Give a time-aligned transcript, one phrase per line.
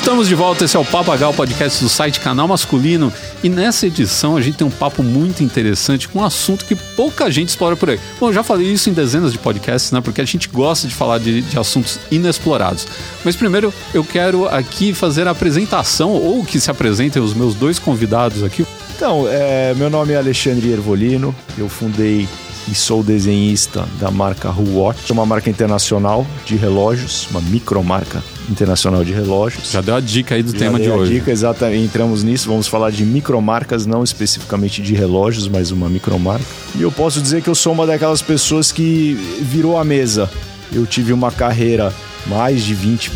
[0.00, 3.12] Estamos de volta, esse é o Papagal, podcast do site Canal Masculino.
[3.44, 7.30] E nessa edição a gente tem um papo muito interessante com um assunto que pouca
[7.30, 8.00] gente explora por aí.
[8.18, 10.00] Bom, eu já falei isso em dezenas de podcasts, né?
[10.00, 12.88] Porque a gente gosta de falar de, de assuntos inexplorados.
[13.22, 17.78] Mas primeiro eu quero aqui fazer a apresentação, ou que se apresentem os meus dois
[17.78, 18.66] convidados aqui.
[18.96, 22.26] Então, é, meu nome é Alexandre Ervolino, eu fundei
[22.66, 29.12] e sou desenhista da marca Huwatch, uma marca internacional de relógios, uma micromarca internacional de
[29.12, 29.70] relógios.
[29.70, 31.14] Já deu a dica aí do Já tema de a hoje.
[31.14, 31.84] dica, exatamente.
[31.84, 36.44] Entramos nisso, vamos falar de micromarcas, não especificamente de relógios, mas uma micromarca.
[36.74, 40.28] E eu posso dizer que eu sou uma daquelas pessoas que virou a mesa.
[40.72, 41.92] Eu tive uma carreira
[42.26, 43.10] mais de 20,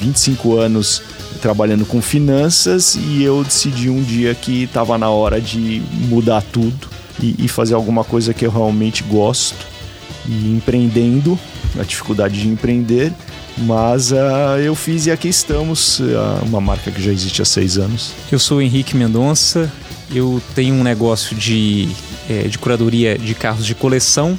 [0.00, 1.02] 25 anos
[1.40, 6.88] trabalhando com finanças e eu decidi um dia que estava na hora de mudar tudo
[7.22, 9.66] e, e fazer alguma coisa que eu realmente gosto
[10.28, 11.38] e empreendendo,
[11.78, 13.12] a dificuldade de empreender,
[13.58, 17.78] mas ah, eu fiz e aqui estamos, ah, uma marca que já existe há seis
[17.78, 18.12] anos.
[18.30, 19.70] Eu sou o Henrique Mendonça,
[20.14, 21.88] eu tenho um negócio de,
[22.28, 24.38] eh, de curadoria de carros de coleção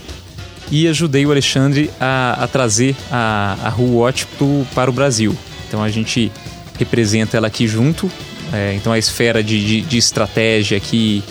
[0.72, 5.36] e ajudei o Alexandre a, a trazer a, a Huwatch pro, para o Brasil.
[5.68, 6.32] Então a gente
[6.78, 8.10] representa ela aqui junto,
[8.54, 11.24] eh, então a esfera de, de, de estratégia aqui,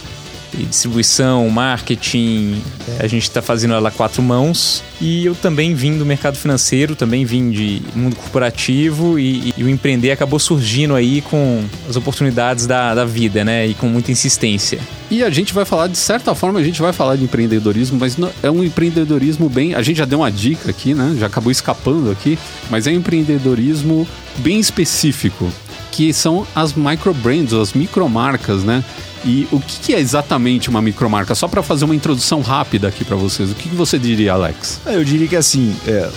[0.55, 2.63] e distribuição, marketing,
[2.99, 4.83] a gente está fazendo ela quatro mãos.
[5.01, 9.69] E eu também vim do mercado financeiro, também vim de mundo corporativo e, e o
[9.69, 13.67] empreender acabou surgindo aí com as oportunidades da, da vida, né?
[13.67, 14.79] E com muita insistência.
[15.11, 18.17] E a gente vai falar, de certa forma, a gente vai falar de empreendedorismo, mas
[18.43, 19.75] é um empreendedorismo bem.
[19.75, 21.15] A gente já deu uma dica aqui, né?
[21.19, 22.39] Já acabou escapando aqui,
[22.71, 25.51] mas é um empreendedorismo bem específico,
[25.93, 28.83] que são as microbrands, as micromarcas, né?
[29.27, 31.35] E o que é exatamente uma micromarca?
[31.35, 34.81] Só para fazer uma introdução rápida aqui para vocês, o que que você diria, Alex?
[34.87, 36.09] Ah, Eu diria que assim, é,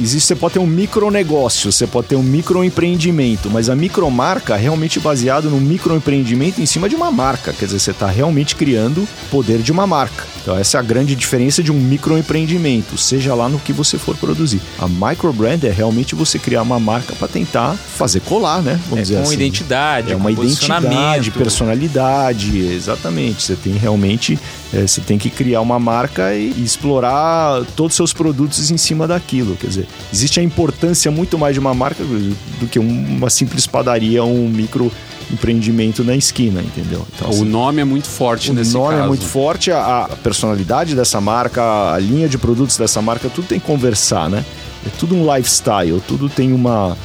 [0.00, 4.58] existe, você pode ter um micronegócio, você pode ter um microempreendimento, mas a micromarca é
[4.58, 7.52] realmente baseado no microempreendimento em cima de uma marca.
[7.52, 10.24] Quer dizer, você está realmente criando poder de uma marca.
[10.42, 14.14] Então essa é a grande diferença de um microempreendimento, seja lá no que você for
[14.16, 14.60] produzir.
[14.78, 18.78] A microbrand é realmente você criar uma marca para tentar fazer colar, né?
[18.90, 19.34] Vamos É, dizer com assim.
[19.34, 23.42] identidade, É uma com identidade, personalidade, exatamente.
[23.42, 24.38] Você tem realmente,
[24.72, 28.76] é, você tem que criar uma marca e, e explorar todos os seus produtos em
[28.76, 29.56] cima daquilo.
[29.56, 34.22] Quer dizer, existe a importância muito mais de uma marca do que uma simples padaria,
[34.24, 34.90] um micro
[35.32, 37.06] empreendimento na esquina, entendeu?
[37.14, 39.02] Então, O assim, nome é muito forte o nesse nome caso.
[39.04, 43.46] é muito forte, a, a personalidade dessa marca, a linha de produtos dessa marca, tudo
[43.48, 44.44] tem que conversar, né?
[44.86, 46.96] É tudo um lifestyle, tudo tem uma,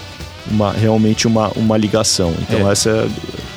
[0.52, 2.34] uma realmente uma, uma ligação.
[2.42, 2.72] Então É.
[2.74, 3.08] essa é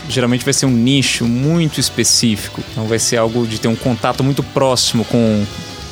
[0.09, 2.61] Geralmente vai ser um nicho muito específico.
[2.73, 5.45] Então vai ser algo de ter um contato muito próximo com,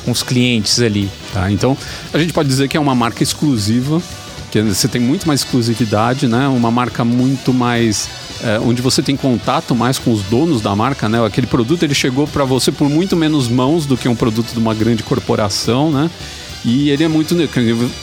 [0.03, 1.09] com os clientes ali.
[1.33, 1.77] Tá, então
[2.13, 4.01] a gente pode dizer que é uma marca exclusiva,
[4.51, 6.47] que você tem muito mais exclusividade, né?
[6.47, 8.09] Uma marca muito mais
[8.43, 11.23] é, onde você tem contato mais com os donos da marca, né?
[11.25, 14.59] Aquele produto ele chegou para você por muito menos mãos do que um produto de
[14.59, 16.09] uma grande corporação, né?
[16.63, 17.35] E ele é muito,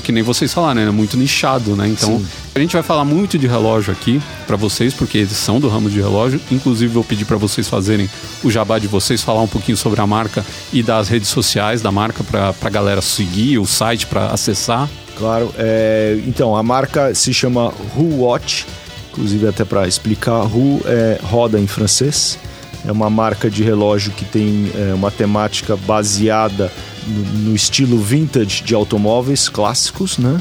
[0.02, 0.88] que nem- vocês falaram, né?
[0.88, 1.86] É muito nichado, né?
[1.88, 2.26] Então, Sim.
[2.54, 5.88] a gente vai falar muito de relógio aqui para vocês, porque eles são do ramo
[5.88, 6.40] de relógio.
[6.50, 8.10] Inclusive, vou pedir para vocês fazerem
[8.42, 11.92] o jabá de vocês, falar um pouquinho sobre a marca e das redes sociais da
[11.92, 14.88] marca para a galera seguir, o site para acessar.
[15.16, 15.52] Claro.
[15.56, 18.66] é, então, a marca se chama Who Watch,
[19.10, 22.38] inclusive até para explicar, Who é roda em francês.
[22.86, 26.70] É uma marca de relógio que tem é, uma temática baseada
[27.06, 30.40] no, no estilo vintage de automóveis clássicos, né?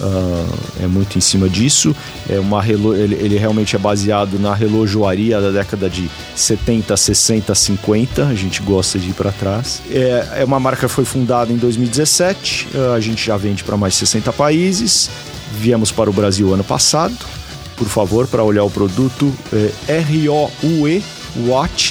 [0.00, 0.46] Ah,
[0.80, 1.96] é muito em cima disso.
[2.28, 7.52] É uma relo- ele, ele realmente é baseado na relojoaria da década de 70, 60,
[7.54, 8.26] 50.
[8.26, 9.82] A gente gosta de ir para trás.
[9.90, 12.68] É, é uma marca que foi fundada em 2017.
[12.74, 15.10] Ah, a gente já vende para mais de 60 países.
[15.58, 17.16] Viemos para o Brasil ano passado.
[17.76, 19.32] Por favor, para olhar o produto,
[19.88, 21.02] é R-O-U-E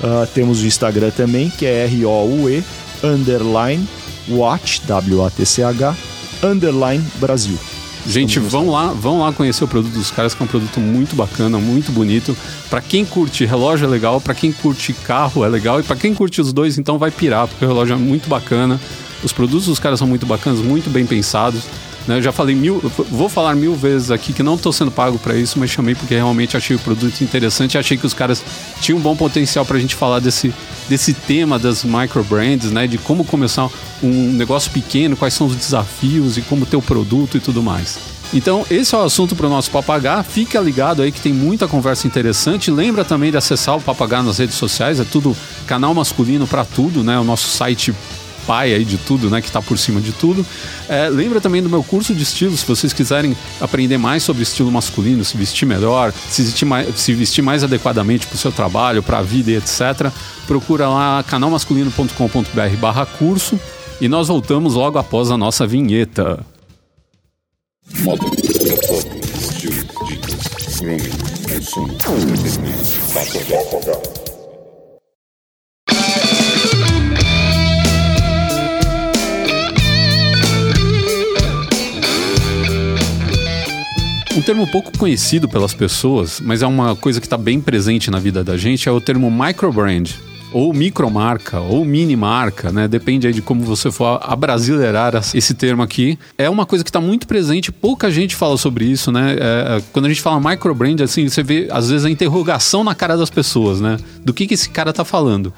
[0.02, 2.64] Ah, temos o Instagram também, que é R-O-U-E
[3.02, 3.86] underline
[4.28, 5.96] watch, W-A-T-C-H,
[6.42, 7.58] underline Brasil.
[8.04, 11.14] Gente, vão lá, vão lá conhecer o produto dos caras, que é um produto muito
[11.14, 12.36] bacana, muito bonito.
[12.68, 16.12] Para quem curte relógio é legal, para quem curte carro é legal e para quem
[16.12, 18.80] curte os dois, então vai pirar, porque o relógio é muito bacana.
[19.22, 21.62] Os produtos dos caras são muito bacanas, muito bem pensados.
[22.06, 22.18] Né?
[22.18, 25.34] Eu já falei mil, vou falar mil vezes aqui que não estou sendo pago para
[25.36, 28.42] isso, mas chamei porque realmente achei o produto interessante achei que os caras
[28.80, 30.52] tinham um bom potencial para a gente falar desse,
[30.88, 32.86] desse tema das microbrands, né?
[32.86, 33.68] De como começar
[34.02, 37.98] um negócio pequeno, quais são os desafios e como ter o produto e tudo mais.
[38.34, 40.22] Então, esse é o assunto para o nosso Papagá.
[40.22, 42.70] Fica ligado aí que tem muita conversa interessante.
[42.70, 47.04] Lembra também de acessar o Papagá nas redes sociais, é tudo canal masculino para tudo,
[47.04, 47.18] né?
[47.18, 47.94] O nosso site
[48.46, 49.40] pai aí de tudo, né?
[49.40, 50.44] Que está por cima de tudo.
[50.88, 54.70] É, lembra também do meu curso de estilo, se vocês quiserem aprender mais sobre estilo
[54.70, 59.02] masculino, se vestir melhor, se vestir mais, se vestir mais adequadamente para o seu trabalho,
[59.02, 60.10] para a vida e etc.
[60.46, 63.58] Procura lá canalmasculino.com.br barra curso
[64.00, 66.44] e nós voltamos logo após a nossa vinheta.
[68.00, 68.24] Moda,
[69.34, 71.88] estilo, dicas, consumo,
[84.34, 88.18] Um termo pouco conhecido pelas pessoas, mas é uma coisa que está bem presente na
[88.18, 90.08] vida da gente, é o termo microbrand
[90.52, 92.86] ou micromarca, ou mini marca, né?
[92.86, 96.18] Depende aí de como você for abrasileirar esse termo aqui.
[96.36, 99.34] É uma coisa que está muito presente, pouca gente fala sobre isso, né?
[99.34, 102.94] É, é, quando a gente fala microbrand, assim, você vê às vezes a interrogação na
[102.94, 103.96] cara das pessoas, né?
[104.24, 105.52] Do que, que esse cara está falando.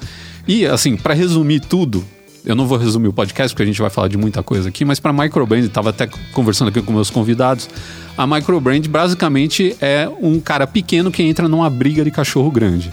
[0.47, 2.05] E, assim, para resumir tudo,
[2.45, 4.85] eu não vou resumir o podcast porque a gente vai falar de muita coisa aqui,
[4.85, 7.69] mas para microbrand, estava até conversando aqui com meus convidados,
[8.17, 12.91] a microbrand basicamente é um cara pequeno que entra numa briga de cachorro grande.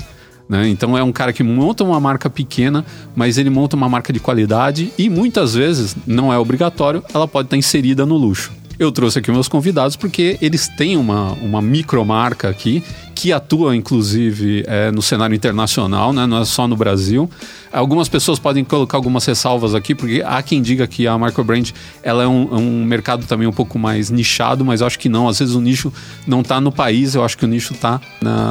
[0.48, 0.68] Né?
[0.68, 2.84] Então é um cara que monta uma marca pequena,
[3.14, 7.46] mas ele monta uma marca de qualidade e muitas vezes, não é obrigatório, ela pode
[7.46, 8.52] estar inserida no luxo.
[8.78, 12.82] Eu trouxe aqui meus convidados porque eles têm uma, uma micromarca aqui
[13.22, 16.26] que atua inclusive é, no cenário internacional, né?
[16.26, 17.30] não é só no Brasil.
[17.72, 21.70] Algumas pessoas podem colocar algumas ressalvas aqui, porque há quem diga que a microbrand
[22.02, 25.28] ela é um, um mercado também um pouco mais nichado, mas acho que não.
[25.28, 25.92] Às vezes o nicho
[26.26, 28.00] não está no país, eu acho que o nicho está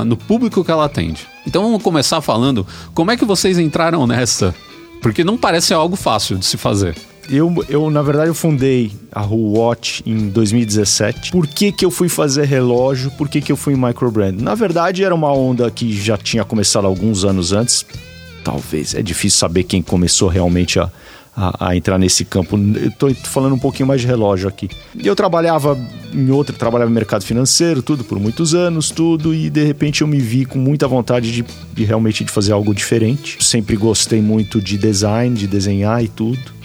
[0.06, 1.28] no público que ela atende.
[1.46, 4.56] Então vamos começar falando como é que vocês entraram nessa?
[5.02, 6.96] Porque não parece algo fácil de se fazer.
[7.30, 11.32] Eu, eu, na verdade, eu fundei a Who Watch em 2017.
[11.32, 13.12] Por que, que eu fui fazer relógio?
[13.12, 14.42] Por que, que eu fui em microbrand?
[14.42, 17.86] Na verdade, era uma onda que já tinha começado alguns anos antes.
[18.44, 20.92] Talvez, é difícil saber quem começou realmente a,
[21.36, 22.58] a, a, entrar nesse campo.
[22.58, 24.68] Estou falando um pouquinho mais de relógio aqui.
[25.02, 25.80] Eu trabalhava
[26.14, 30.08] em outra, trabalhava no mercado financeiro, tudo por muitos anos, tudo, e de repente eu
[30.08, 33.42] me vi com muita vontade de, de realmente de fazer algo diferente.
[33.44, 36.62] Sempre gostei muito de design, de desenhar e tudo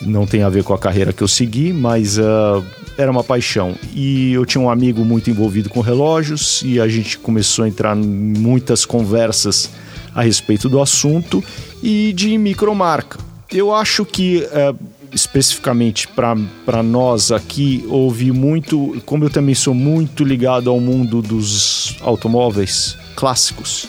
[0.00, 2.64] não tem a ver com a carreira que eu segui, mas uh,
[2.96, 3.74] era uma paixão.
[3.94, 7.96] E eu tinha um amigo muito envolvido com relógios e a gente começou a entrar
[7.96, 9.70] em muitas conversas
[10.14, 11.42] a respeito do assunto
[11.82, 13.18] e de micromarca.
[13.50, 14.46] Eu acho que.
[14.52, 19.00] Uh, especificamente para nós aqui, houve muito.
[19.04, 23.88] Como eu também sou muito ligado ao mundo dos automóveis clássicos,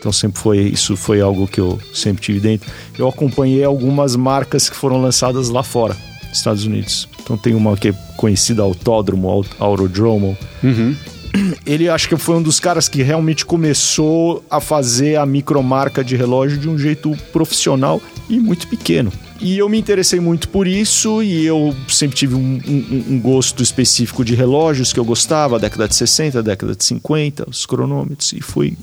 [0.00, 2.70] então sempre foi isso foi algo que eu sempre tive dentro.
[2.98, 5.94] Eu acompanhei algumas marcas que foram lançadas lá fora,
[6.32, 7.06] Estados Unidos.
[7.22, 10.36] Então tem uma que é conhecida Autódromo, Aurodromo.
[10.64, 10.96] Uhum.
[11.64, 16.16] Ele acho que foi um dos caras que realmente começou a fazer a micromarca de
[16.16, 19.12] relógio de um jeito profissional e muito pequeno.
[19.38, 23.62] E eu me interessei muito por isso e eu sempre tive um, um, um, gosto
[23.62, 28.40] específico de relógios que eu gostava, década de 60, década de 50, os cronômetros, e
[28.40, 28.76] fui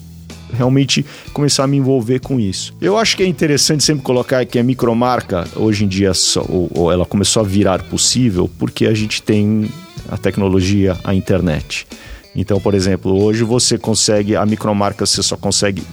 [0.54, 2.74] realmente começar a me envolver com isso.
[2.82, 6.70] Eu acho que é interessante sempre colocar que a micromarca, hoje em dia, só, ou,
[6.74, 9.70] ou ela começou a virar possível porque a gente tem
[10.10, 11.88] a tecnologia, a internet.
[12.36, 15.84] Então, por exemplo, hoje você consegue, a micromarca você só consegue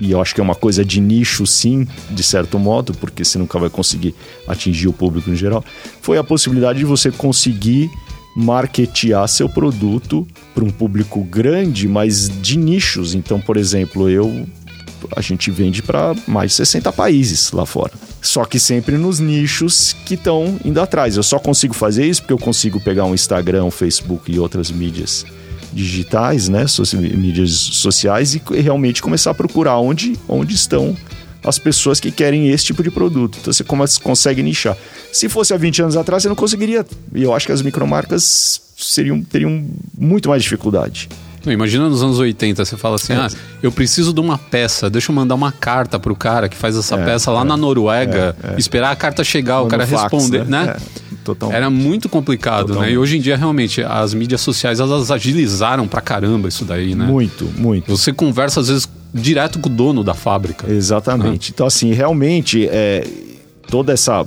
[0.00, 3.36] e eu acho que é uma coisa de nicho, sim, de certo modo, porque você
[3.36, 4.14] nunca vai conseguir
[4.46, 5.64] atingir o público em geral,
[6.00, 7.90] foi a possibilidade de você conseguir
[8.36, 13.14] marketear seu produto para um público grande, mas de nichos.
[13.14, 14.46] Então, por exemplo, eu
[15.16, 17.92] a gente vende para mais de 60 países lá fora.
[18.20, 21.16] Só que sempre nos nichos que estão indo atrás.
[21.16, 24.70] Eu só consigo fazer isso porque eu consigo pegar um Instagram, um Facebook e outras
[24.70, 25.24] mídias
[25.72, 30.96] digitais, né, mídias sociais e realmente começar a procurar onde, onde estão
[31.48, 33.38] as pessoas que querem esse tipo de produto.
[33.40, 33.64] Então você
[34.00, 34.76] consegue nichar.
[35.12, 36.84] Se fosse há 20 anos atrás, você não conseguiria.
[37.14, 39.64] E eu acho que as micromarcas seriam, teriam
[39.96, 41.08] muito mais dificuldade.
[41.46, 43.16] Imagina nos anos 80, você fala assim: é.
[43.16, 43.28] ah,
[43.62, 46.96] eu preciso de uma peça, deixa eu mandar uma carta pro cara que faz essa
[46.96, 48.58] é, peça lá é, na Noruega, é, é.
[48.58, 50.64] esperar a carta chegar, o cara fax, responder, né?
[50.64, 50.76] né?
[50.76, 52.88] É, Era muito complicado, Totalmente.
[52.88, 52.94] né?
[52.94, 57.04] E hoje em dia, realmente, as mídias sociais, elas agilizaram pra caramba isso daí, né?
[57.06, 57.96] Muito, muito.
[57.96, 60.70] Você conversa, às vezes, direto com o dono da fábrica.
[60.70, 61.50] Exatamente.
[61.50, 63.06] Então, assim, realmente, é,
[63.68, 64.26] toda essa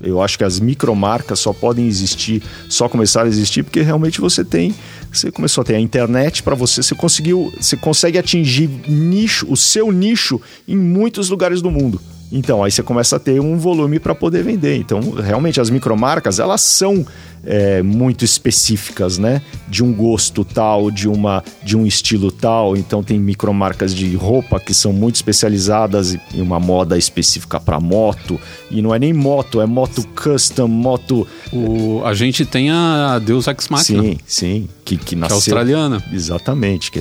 [0.00, 4.44] eu acho que as micromarcas só podem existir, só começar a existir porque realmente você
[4.44, 4.74] tem,
[5.12, 9.56] você começou a ter a internet para você, você conseguiu, você consegue atingir nicho, o
[9.56, 12.00] seu nicho em muitos lugares do mundo.
[12.30, 14.76] Então, aí você começa a ter um volume para poder vender.
[14.76, 17.06] Então, realmente, as micromarcas, elas são
[17.42, 19.40] é, muito específicas, né?
[19.66, 22.76] De um gosto tal, de, uma, de um estilo tal.
[22.76, 28.38] Então, tem micromarcas de roupa que são muito especializadas em uma moda específica para moto.
[28.70, 31.26] E não é nem moto, é moto custom, moto...
[31.50, 34.02] O, a gente tem a Deus Ex Machina.
[34.02, 34.68] Sim, sim.
[34.84, 35.28] Que, que nasceu...
[35.28, 36.04] Que é australiana.
[36.12, 36.90] Exatamente.
[36.90, 37.00] Que,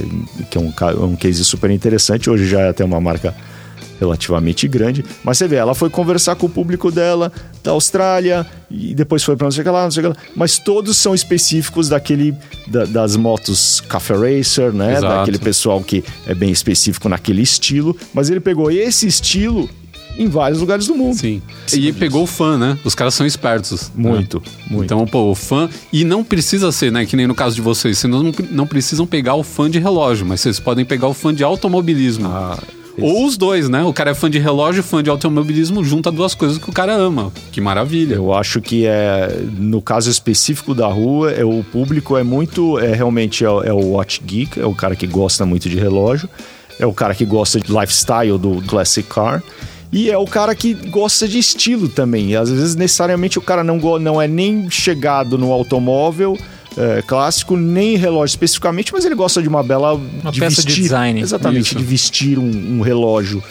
[0.49, 0.71] que é um,
[1.03, 2.29] um case super interessante.
[2.29, 3.35] Hoje já é até uma marca
[3.99, 5.03] relativamente grande.
[5.23, 7.31] Mas você vê, ela foi conversar com o público dela,
[7.63, 10.19] da Austrália, e depois foi para não sei o que lá, não sei o que
[10.19, 10.25] lá.
[10.35, 12.35] Mas todos são específicos daquele,
[12.67, 14.97] da, das motos Café Racer, né?
[14.97, 15.15] Exato.
[15.15, 17.95] Daquele pessoal que é bem específico naquele estilo.
[18.13, 19.69] Mas ele pegou esse estilo
[20.17, 21.15] em vários lugares do mundo.
[21.15, 21.41] Sim.
[21.73, 22.77] E pegou o fã, né?
[22.83, 23.91] Os caras são espertos.
[23.95, 24.51] Muito, né?
[24.69, 24.85] muito.
[24.85, 25.69] Então, pô, o fã.
[25.93, 27.05] E não precisa ser, né?
[27.05, 27.97] Que nem no caso de vocês.
[27.97, 31.33] Vocês não, não precisam pegar o fã de relógio, mas vocês podem pegar o fã
[31.33, 32.27] de automobilismo.
[32.27, 32.57] Ah,
[32.99, 33.83] Ou os dois, né?
[33.83, 36.93] O cara é fã de relógio, fã de automobilismo, junta duas coisas que o cara
[36.93, 37.31] ama.
[37.51, 38.15] Que maravilha.
[38.15, 42.93] Eu acho que é no caso específico da rua, é o público é muito é
[42.93, 46.27] realmente é, o- é o watch geek, é o cara que gosta muito de relógio,
[46.79, 49.43] é o cara que gosta de lifestyle do classic car.
[49.91, 52.35] E é o cara que gosta de estilo também.
[52.35, 56.37] Às vezes, necessariamente, o cara não, não é nem chegado no automóvel
[56.77, 59.93] é, clássico, nem relógio especificamente, mas ele gosta de uma bela.
[59.93, 60.83] Uma de peça de vestir.
[60.83, 61.19] design.
[61.19, 61.75] Exatamente, Isso.
[61.75, 63.43] de vestir um, um relógio.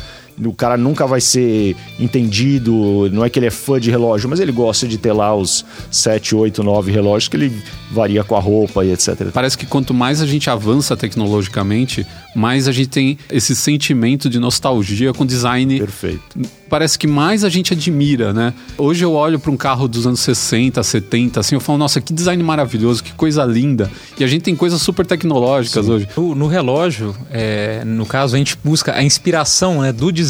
[0.45, 4.41] O cara nunca vai ser entendido, não é que ele é fã de relógio, mas
[4.41, 7.53] ele gosta de ter lá os 7, 8, 9 relógios que ele
[7.91, 9.31] varia com a roupa e etc.
[9.33, 14.39] Parece que quanto mais a gente avança tecnologicamente, mais a gente tem esse sentimento de
[14.39, 15.79] nostalgia com design.
[15.79, 16.41] Perfeito.
[16.69, 18.53] Parece que mais a gente admira, né?
[18.77, 22.13] Hoje eu olho para um carro dos anos 60, 70, assim, eu falo, nossa, que
[22.13, 23.91] design maravilhoso, que coisa linda.
[24.19, 26.09] E a gente tem coisas super tecnológicas hoje.
[26.17, 30.26] No, no relógio, é, no caso, a gente busca a inspiração né, do design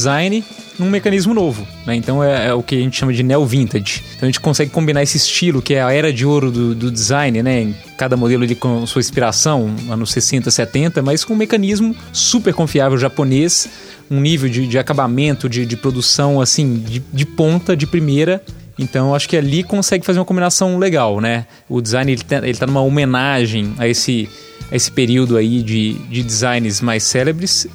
[0.78, 1.66] num mecanismo novo.
[1.86, 1.96] Né?
[1.96, 4.02] Então é, é o que a gente chama de neo-vintage.
[4.16, 6.90] Então a gente consegue combinar esse estilo, que é a era de ouro do, do
[6.90, 7.74] design, né?
[7.96, 12.98] Cada modelo ali com sua inspiração, anos 60, 70, mas com um mecanismo super confiável
[12.98, 13.68] japonês,
[14.10, 18.42] um nível de, de acabamento, de, de produção assim, de, de ponta, de primeira.
[18.78, 21.46] Então, acho que ali consegue fazer uma combinação legal, né?
[21.68, 24.28] O design, ele tá, ele tá numa homenagem a esse,
[24.70, 27.66] a esse período aí de, de designs mais célebres,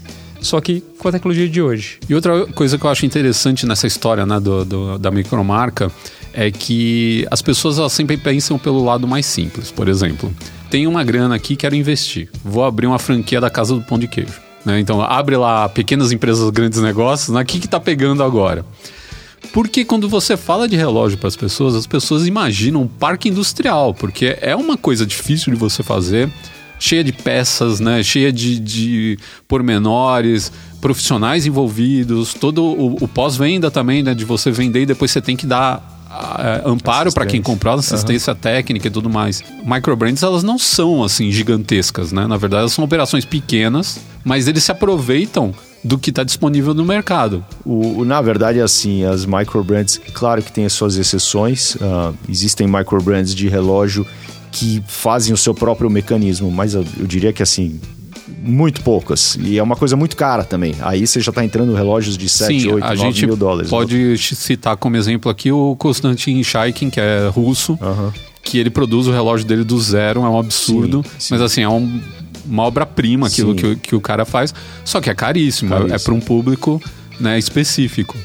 [0.42, 2.00] só que com a tecnologia de hoje.
[2.10, 5.92] E outra coisa que eu acho interessante nessa história né, do, do- da micromarca
[6.34, 9.70] é que as pessoas elas sempre pensam pelo lado mais simples.
[9.72, 10.34] Por exemplo,
[10.70, 12.30] tenho uma grana aqui, quero investir.
[12.44, 14.40] Vou abrir uma franquia da Casa do Pão de Queijo.
[14.66, 14.80] né?
[14.80, 17.30] Então, abre lá pequenas empresas, grandes negócios.
[17.36, 17.42] né?
[17.42, 18.66] O que está pegando agora?
[19.52, 23.94] Porque quando você fala de relógio para as pessoas, as pessoas imaginam um parque industrial,
[23.94, 26.30] porque é uma coisa difícil de você fazer,
[26.82, 28.02] cheia de peças, né?
[28.02, 34.14] cheia de, de pormenores, profissionais envolvidos, todo o, o pós-venda também, né?
[34.16, 38.34] de você vender e depois você tem que dar ah, amparo para quem comprou, assistência
[38.34, 39.44] técnica e tudo mais.
[39.64, 42.26] Microbrands, elas não são assim gigantescas, né?
[42.28, 46.84] Na verdade, elas são operações pequenas, mas eles se aproveitam do que está disponível no
[46.84, 47.46] mercado.
[47.66, 51.78] O, o- na verdade, assim, as microbrands, claro que tem as suas exceções.
[51.80, 54.06] ah, existem microbrands de relógio
[54.52, 57.80] que fazem o seu próprio mecanismo, mas eu, eu diria que assim.
[58.44, 59.38] Muito poucas.
[59.40, 60.74] E é uma coisa muito cara também.
[60.82, 63.70] Aí você já está entrando relógios de 7, Sim, 8, a 9 gente mil dólares.
[63.70, 63.78] né?
[63.78, 67.78] pode citar como exemplo aqui o Konstantin Shaikin, que é russo,
[68.42, 71.04] que ele produz o relógio dele do zero, é um absurdo.
[71.04, 71.28] Sim, sim.
[71.34, 72.00] Mas assim, é um-
[72.46, 74.54] uma obra-prima aquilo que, o- que o cara faz.
[74.86, 75.96] Só que é caríssimo, Caríssimo.
[75.96, 76.82] é para um público
[77.20, 78.18] né, específico.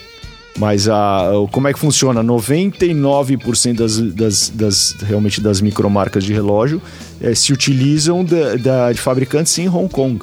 [0.58, 2.22] Mas a, o- como é que funciona?
[2.24, 6.80] 99% das, das, das- realmente das micromarcas de relógio
[7.20, 10.18] eh, se utilizam da, da- de fabricantes em Hong Kong.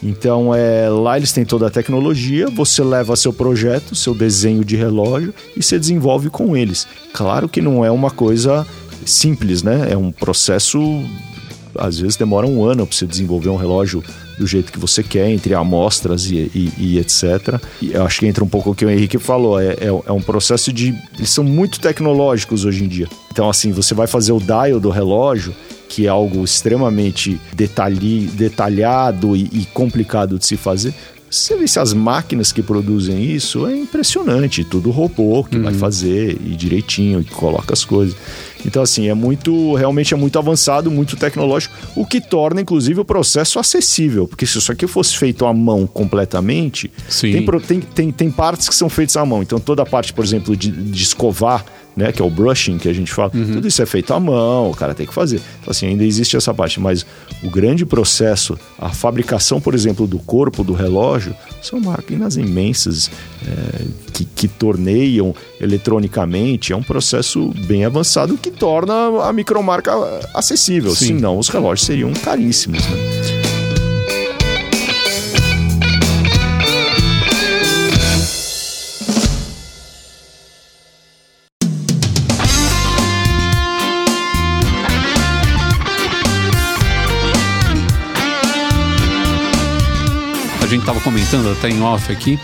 [0.00, 4.76] Então é, lá eles têm toda a tecnologia, você leva seu projeto, seu desenho de
[4.76, 6.86] relógio e você desenvolve com eles.
[7.12, 8.64] Claro que não é uma coisa
[9.04, 9.88] simples, né?
[9.90, 10.78] É um processo
[11.78, 14.02] às vezes demora um ano para você desenvolver um relógio
[14.38, 17.60] do jeito que você quer, entre amostras e, e- e etc.
[17.82, 20.12] E eu acho que entra um pouco o que o Henrique falou, é, é- é
[20.12, 20.94] um processo de...
[21.16, 23.08] Eles são muito tecnológicos hoje em dia.
[23.32, 25.54] Então, assim, você vai fazer o dial do relógio,
[25.88, 30.92] que é algo extremamente detalhi, detalhado e, e complicado de se fazer.
[31.30, 36.38] Você vê se as máquinas que produzem isso é impressionante, tudo robô que vai fazer
[36.42, 38.16] e direitinho, que coloca as coisas.
[38.64, 43.04] Então, assim, é muito, realmente é muito avançado, muito tecnológico, o que torna, inclusive, o
[43.04, 44.26] processo acessível.
[44.26, 47.32] Porque se isso aqui fosse feito à mão completamente, Sim.
[47.32, 49.42] tem, tem, tem, tem partes que são feitas à mão.
[49.42, 51.64] Então, toda a parte, por exemplo, de, de escovar
[51.98, 52.12] né?
[52.12, 53.32] Que é o brushing que a gente fala.
[53.34, 53.54] Uhum.
[53.54, 55.40] Tudo isso é feito à mão, o cara tem que fazer.
[55.60, 56.78] Então, assim, ainda existe essa parte.
[56.80, 57.04] Mas
[57.42, 63.10] o grande processo, a fabricação, por exemplo, do corpo do relógio, são máquinas imensas
[63.44, 66.72] é, que, que torneiam eletronicamente.
[66.72, 69.92] É um processo bem avançado que torna a micromarca
[70.32, 70.94] acessível.
[70.94, 71.06] Sim.
[71.06, 73.37] Senão, os relógios seriam caríssimos, né?
[90.68, 92.38] Gente estava comentando até em off aqui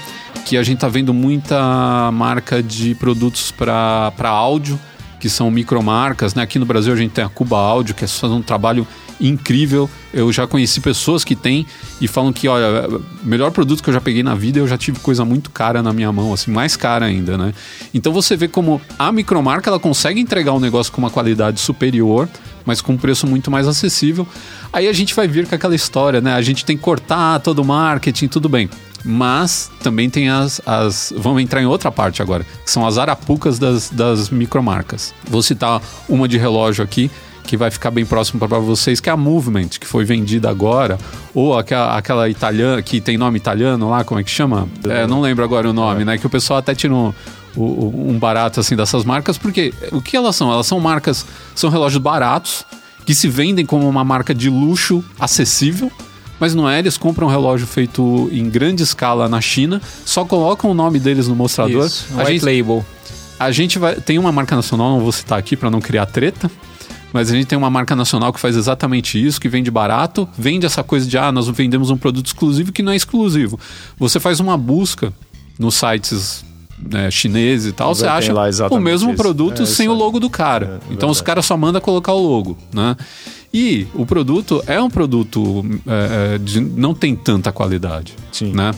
[0.46, 4.78] que a gente tá vendo muita marca de produtos para áudio,
[5.20, 6.42] que são micromarcas, né?
[6.42, 8.86] Aqui no Brasil a gente tem a Cuba Áudio, que é fazendo um trabalho
[9.20, 9.88] incrível.
[10.12, 11.66] Eu já conheci pessoas que têm
[12.00, 12.88] e falam que, olha,
[13.22, 15.92] melhor produto que eu já peguei na vida, eu já tive coisa muito cara na
[15.92, 17.54] minha mão, assim, mais cara ainda, né?
[17.92, 22.28] Então você vê como a micromarca ela consegue entregar um negócio com uma qualidade superior,
[22.64, 24.26] mas com um preço muito mais acessível.
[24.72, 26.34] Aí a gente vai vir com aquela história, né?
[26.34, 28.68] A gente tem que cortar todo o marketing, tudo bem.
[29.04, 31.12] Mas também tem as, as.
[31.14, 35.12] Vamos entrar em outra parte agora, que são as arapucas das, das micromarcas.
[35.28, 37.10] Vou citar uma de relógio aqui,
[37.44, 40.98] que vai ficar bem próximo para vocês, que é a Movement, que foi vendida agora,
[41.34, 44.66] ou aquela, aquela italiana, que tem nome italiano lá, como é que chama?
[44.88, 46.18] É, não lembro agora o nome, né?
[46.18, 47.12] Que o pessoal até tira um,
[47.56, 50.52] um um barato assim dessas marcas, porque o que elas são?
[50.52, 51.24] Elas são marcas,
[51.54, 52.64] são relógios baratos,
[53.04, 55.92] que se vendem como uma marca de luxo acessível,
[56.40, 60.70] mas não é, eles compram um relógio feito em grande escala na China, só colocam
[60.70, 61.86] o nome deles no mostrador.
[61.86, 62.86] Isso, a, white gente, label.
[63.38, 63.94] a gente vai.
[63.96, 66.50] Tem uma marca nacional, não vou citar aqui para não criar treta.
[67.14, 70.66] Mas a gente tem uma marca nacional que faz exatamente isso, que vende barato, vende
[70.66, 73.56] essa coisa de ah, nós vendemos um produto exclusivo que não é exclusivo.
[73.96, 75.12] Você faz uma busca
[75.56, 76.44] nos sites
[76.76, 78.34] né, chineses e tal, você acha
[78.68, 79.22] o mesmo isso.
[79.22, 80.80] produto É, sem o logo do cara.
[80.90, 82.96] É, então os caras só mandam colocar o logo, né?
[83.52, 88.52] E o produto é um produto é, é, de, não tem tanta qualidade, Sim.
[88.52, 88.72] né?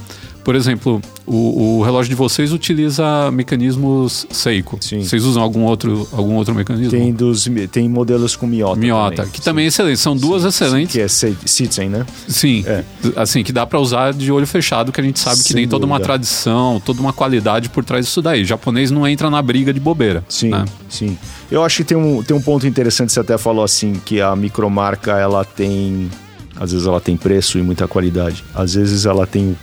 [0.47, 4.79] Por exemplo, o, o relógio de vocês utiliza mecanismos Seiko.
[4.81, 5.03] Sim.
[5.03, 6.88] Vocês usam algum outro, algum outro mecanismo?
[6.88, 8.79] Tem, dos, tem modelos com miota.
[8.79, 9.33] Miota, também.
[9.33, 9.99] que também é excelente.
[9.99, 10.92] São duas excelentes.
[10.92, 12.07] Que é Citizen, né?
[12.29, 12.85] Sim, É.
[13.16, 15.68] assim, que dá pra usar de olho fechado, que a gente sabe que Sem tem
[15.68, 18.42] toda uma tradição, toda uma qualidade por trás disso daí.
[18.42, 20.25] O japonês não entra na briga de bobeira.
[20.29, 20.64] Sim, né?
[20.88, 21.18] sim.
[21.51, 24.37] Eu acho que tem um, tem um ponto interessante, você até falou assim, que a
[24.37, 26.09] micromarca, ela tem...
[26.55, 28.44] Às vezes ela tem preço e muita qualidade.
[28.55, 29.57] Às vezes ela tem...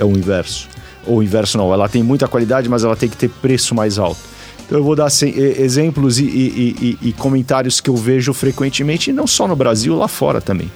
[0.00, 0.68] É o inverso.
[1.06, 1.72] Ou o inverso não.
[1.72, 4.20] Ela tem muita qualidade, mas ela tem que ter preço mais alto.
[4.66, 9.10] Então eu vou dar assim, exemplos e, e- e- e comentários que eu vejo frequentemente,
[9.10, 10.70] e não só no Brasil, lá fora também.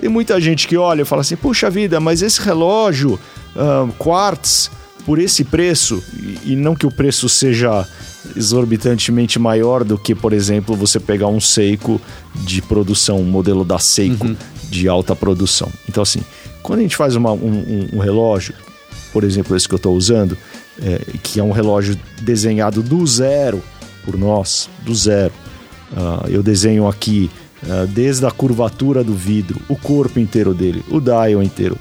[0.00, 3.18] Tem muita gente que olha e fala assim: puxa vida, mas esse relógio
[3.56, 4.70] ah, quartz
[5.06, 6.02] por esse preço,
[6.44, 7.86] e, e não que o preço seja
[8.36, 12.00] exorbitantemente maior do que, por exemplo, você pegar um Seiko
[12.34, 14.36] de produção, um modelo da Seiko
[14.70, 15.70] de alta produção.
[15.88, 16.20] Então, assim,
[16.68, 18.52] quando a gente faz uma- um, um- relógio,
[19.10, 20.36] por exemplo, esse que eu estou usando,
[20.82, 23.62] é, que é um relógio desenhado do zero
[24.04, 25.32] por nós, do zero.
[25.96, 27.30] Ah, eu desenho aqui
[27.66, 31.76] ah, desde a curvatura do vidro, o corpo inteiro dele, o dial inteiro,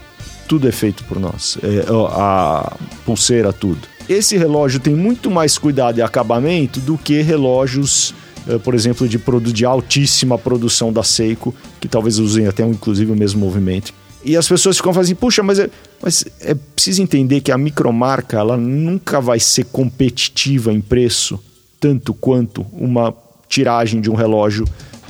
[0.47, 1.57] tudo é feito por nós.
[1.61, 3.79] É, a pulseira, tudo.
[4.07, 8.15] Esse relógio tem muito mais cuidado e acabamento do que relógios,
[8.47, 9.19] eh, por exemplo, de,
[9.51, 13.93] de altíssima produção da Seiko, que talvez usem até inclusive o mesmo movimento.
[14.23, 15.69] E as pessoas ficam falando assim, puxa, mas é,
[16.01, 21.39] mas é preciso entender que a micromarca ela nunca vai ser competitiva em preço
[21.79, 23.13] tanto quanto uma
[23.47, 24.65] tiragem de um relógio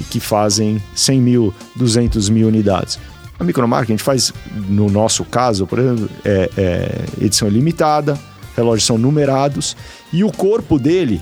[0.09, 2.99] que fazem 100 mil, 200 mil unidades.
[3.39, 4.33] A micromarca a gente faz,
[4.67, 8.17] no nosso caso, por exemplo, é, é edição limitada,
[8.55, 9.77] relógios são numerados
[10.11, 11.21] e o corpo dele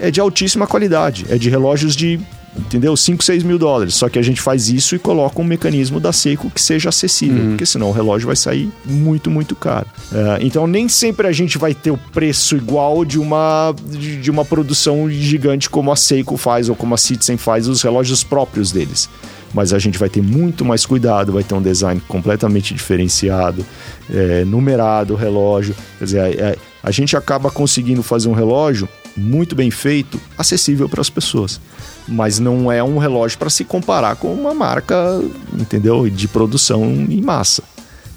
[0.00, 2.20] é de altíssima qualidade, é de relógios de,
[2.58, 2.96] entendeu?
[2.96, 3.94] 5, 6 mil dólares.
[3.94, 7.48] Só que a gente faz isso e coloca um mecanismo da Seiko que seja acessível,
[7.50, 9.86] porque senão o relógio vai sair muito, muito caro.
[10.12, 14.30] É, então nem sempre a gente vai ter o preço igual de uma, de de
[14.30, 18.70] uma produção gigante como a Seiko faz ou como a Citizen faz, os relógios próprios
[18.72, 19.08] deles.
[19.52, 23.64] Mas a gente vai ter muito mais cuidado, vai ter um design completamente diferenciado,
[24.10, 25.74] é, numerado o relógio.
[25.98, 30.88] Quer dizer, a, a- a gente acaba conseguindo fazer um relógio muito bem feito, acessível
[30.88, 31.60] para as pessoas.
[32.06, 35.20] Mas não é um relógio para se comparar com uma marca,
[35.58, 36.08] entendeu?
[36.10, 37.62] De produção em massa.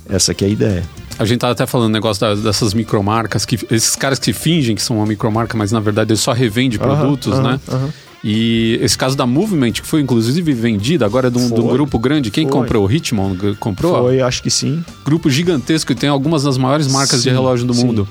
[0.10, 0.84] Essa que é a ideia.
[1.20, 4.82] A gente tava até falando negócio da- dessas micromarcas, que esses caras que fingem que
[4.82, 7.60] são uma micromarca, mas na verdade eles só revendem Aham, produtos, aham, né?
[7.70, 7.90] aham.
[8.24, 12.00] E esse caso da Movement, que foi inclusive vendida agora de um, de um grupo
[12.00, 12.52] grande, quem Foi.
[12.52, 12.86] comprou?
[12.86, 14.02] O Hitmon comprou?
[14.04, 14.84] Foi, acho que sim.
[15.06, 17.86] Grupo gigantesco que tem algumas das maiores marcas de Sim, relógio do sim.
[17.86, 18.08] mundo.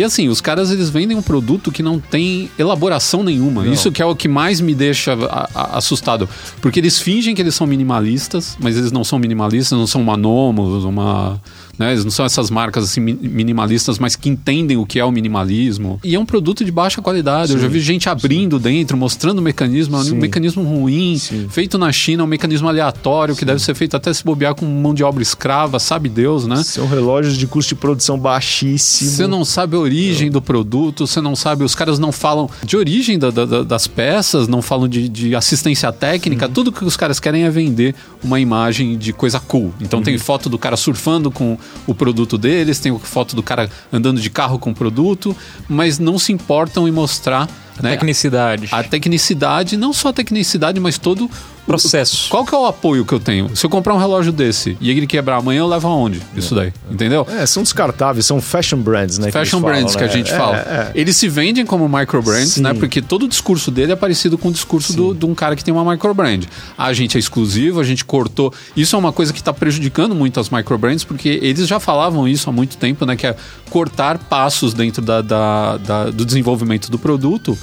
[0.00, 3.64] E assim, os caras eles vendem um produto que não tem elaboração nenhuma.
[3.64, 3.72] Não.
[3.72, 6.28] Isso que é o que mais me deixa a- a- assustado.
[6.62, 10.16] Porque eles fingem que eles são minimalistas, mas eles não são minimalistas, não são uma
[10.16, 11.40] Nomos, uma.
[11.80, 11.92] Né?
[11.92, 15.10] Eles não são essas marcas assim mi- minimalistas, mas que entendem o que é o
[15.10, 15.98] minimalismo.
[16.04, 17.54] E é um produto de baixa qualidade.
[17.54, 19.96] Eu já vi gente abrindo dentro, mostrando o mecanismo.
[19.96, 20.14] É um Sim.
[20.16, 21.48] mecanismo ruim, Sim.
[21.50, 24.92] feito na China, um mecanismo aleatório, que deve ser feito até se bobear com mão
[24.92, 26.62] de obra escrava, sabe Deus, né?
[26.62, 29.10] São relógios de custo de produção baixíssimo.
[29.10, 32.76] Você não sabe a origem do produto, você não sabe, os caras não falam de
[32.76, 36.96] origem da- da- da- das peças, não falam de, de assistência técnica, tudo que os
[36.96, 39.72] caras querem é vender uma imagem de coisa cool.
[39.80, 41.56] Então tem foto do cara surfando com
[41.86, 45.36] o produto deles, tem foto do cara andando de carro com o produto,
[45.68, 47.48] mas não se importam em mostrar
[47.82, 48.68] né, Tecnicidade.
[48.70, 51.30] a tecnicidade, não só a tecnicidade, mas todo
[51.66, 52.28] Processo.
[52.30, 53.54] Qual que é o apoio que eu tenho?
[53.54, 56.20] Se eu comprar um relógio desse e ele quebrar amanhã, eu levo aonde?
[56.34, 57.24] Isso daí, entendeu?
[57.30, 59.30] É, são descartáveis, são fashion brands, né?
[59.30, 60.12] Fashion eles falam, brands que a né?
[60.12, 60.56] gente É, fala.
[60.56, 60.90] é.
[60.96, 62.62] Eles se vendem como microbrands, Sim.
[62.62, 62.74] né?
[62.74, 65.62] Porque todo o discurso dele é parecido com o discurso do- de um cara que
[65.62, 66.42] tem uma microbrand.
[66.76, 68.52] A gente é exclusivo, a gente cortou.
[68.76, 72.50] Isso é uma coisa que está prejudicando muito as microbrands, porque eles já falavam isso
[72.50, 73.14] há muito tempo, né?
[73.14, 73.36] Que é
[73.68, 77.56] cortar passos dentro da, da- da- do desenvolvimento do produto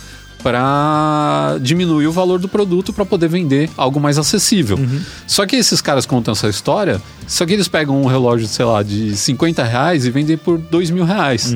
[0.43, 4.77] para diminuir o valor do produto para poder vender algo mais acessível.
[5.25, 8.81] Só que esses caras contam essa história, só que eles pegam um relógio, sei lá,
[8.83, 11.53] de 50 reais e vendem por 2 mil reais.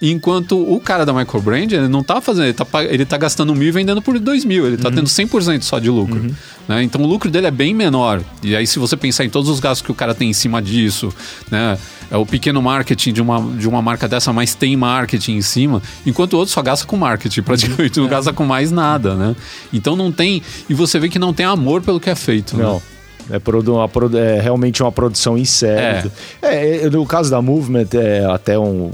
[0.00, 3.68] Enquanto o cara da microbrand, ele não tá fazendo, ele tá, ele tá gastando mil
[3.68, 6.20] e vendendo por dois mil, ele tá tendo 100% só de lucro.
[6.68, 6.82] né?
[6.82, 8.20] Então o lucro dele é bem menor.
[8.42, 10.60] E aí, se você pensar em todos os gastos que o cara tem em cima
[10.60, 11.10] disso,
[11.50, 11.78] né?
[12.10, 15.82] É o pequeno marketing de uma, de uma marca dessa, mas tem marketing em cima,
[16.04, 19.34] enquanto o outro só gasta com marketing, praticamente não gasta com mais nada, né?
[19.72, 20.42] Então não tem.
[20.68, 22.56] E você vê que não tem amor pelo que é feito.
[22.56, 22.62] né?
[23.30, 26.10] É, uma é realmente uma produção em série.
[26.40, 26.84] É.
[26.84, 28.90] é, no caso da Movement, é até um.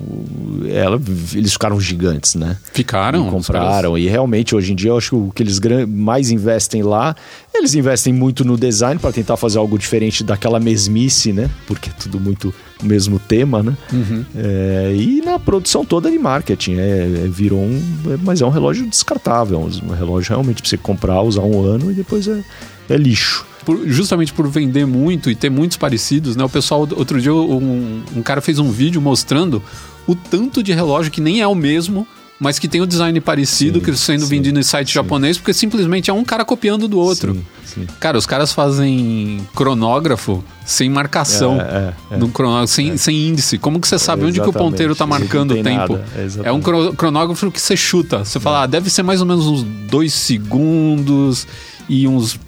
[0.68, 1.00] Ela,
[1.34, 2.56] eles ficaram gigantes, né?
[2.72, 3.28] Ficaram.
[3.28, 3.98] E compraram.
[3.98, 7.14] E realmente, hoje em dia, eu acho que o que eles mais investem lá,
[7.54, 11.50] eles investem muito no design para tentar fazer algo diferente daquela mesmice, né?
[11.66, 13.76] Porque é tudo muito o mesmo tema, né?
[13.92, 14.24] Uhum.
[14.34, 16.76] É, e na produção toda de marketing.
[16.78, 17.82] É, é, virou um.
[18.06, 19.60] é, mas é um relógio descartável.
[19.60, 22.42] Um relógio realmente para você comprar, usar um ano e depois é,
[22.88, 23.51] é lixo.
[23.64, 26.44] Por- justamente por vender muito e ter muitos parecidos, né?
[26.44, 29.62] O pessoal, outro dia, um, um cara fez um vídeo mostrando
[30.06, 32.06] o tanto de relógio que nem é o mesmo,
[32.40, 35.54] mas que tem o design parecido, Sim, que sendo sim, vendido em site japonês, porque
[35.54, 37.34] simplesmente é um cara copiando do outro.
[37.34, 37.86] Sim, sim.
[38.00, 41.60] Cara, os caras fazem cronógrafo sem marcação.
[41.60, 42.16] É, é, é.
[42.16, 43.58] No cronógrafo, sem, sem índice.
[43.58, 45.96] Como que você sabe onde que o ponteiro tá marcando o tem tempo?
[46.44, 46.48] é.
[46.48, 48.24] É um cro- cronógrafo que você chuta.
[48.24, 51.46] Você fala, ah, deve ser mais ou menos uns dois segundos
[51.88, 52.38] e uns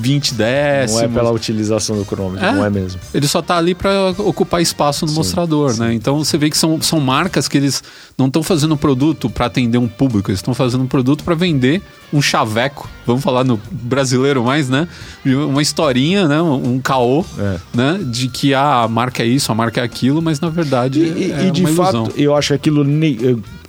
[0.00, 1.02] 20 Não décimos.
[1.02, 2.52] é pela utilização do cronômetro, É?
[2.52, 3.00] não é mesmo.
[3.12, 5.92] Ele só tá ali para ocupar espaço no Sim, mostrador, né?
[5.92, 7.82] Então você vê que são, são marcas que eles
[8.16, 11.34] não estão fazendo um produto para atender um público, eles estão fazendo um produto para
[11.34, 14.86] vender um chaveco, vamos falar no brasileiro mais, né?
[15.24, 16.40] Uma historinha, né?
[16.40, 17.56] Um caô, É.
[17.74, 18.00] né?
[18.04, 21.32] De que ah, a marca é isso, a marca é aquilo, mas na verdade E,
[21.32, 22.84] é e de fato, eu acho que aquilo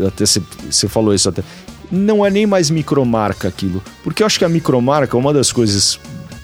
[0.06, 1.43] até você falou isso até.
[1.91, 3.82] Não é nem mais micromarca aquilo.
[4.04, 6.00] Porque eu acho que a micromarca, uma das coisas,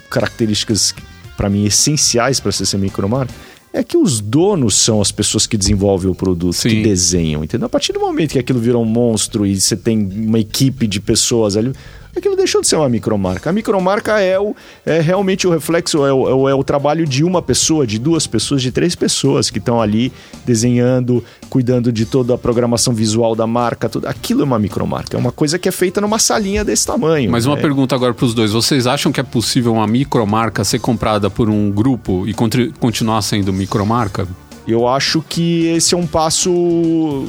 [0.10, 0.94] características,
[1.38, 3.34] para mim, essenciais para ser micromarca,
[3.74, 6.70] é que os donos são as pessoas que desenvolvem o produto, Sim.
[6.70, 7.68] que desenham, entendeu?
[7.68, 11.00] A partir do momento que aquilo virou um monstro e você tem uma equipe de
[11.00, 11.72] pessoas ali,
[12.20, 13.50] aquilo deixou de ser uma micromarca.
[13.50, 17.06] A micromarca é, o, é realmente o reflexo, é o, é o- é o trabalho
[17.06, 20.12] de uma pessoa, de duas pessoas, de três pessoas que estão ali
[20.46, 23.88] desenhando, cuidando de toda a programação visual da marca.
[23.90, 24.08] Tudo.
[24.08, 25.16] Aquilo é uma micromarca.
[25.16, 27.32] É uma coisa que é feita numa salinha desse tamanho.
[27.32, 28.52] Mas uma É, pergunta agora para os dois.
[28.52, 32.34] Vocês acham que é possível uma micromarca ser comprada por um grupo e
[32.80, 34.28] continuar sendo micromarca?
[34.68, 37.26] Eu acho que esse é um passo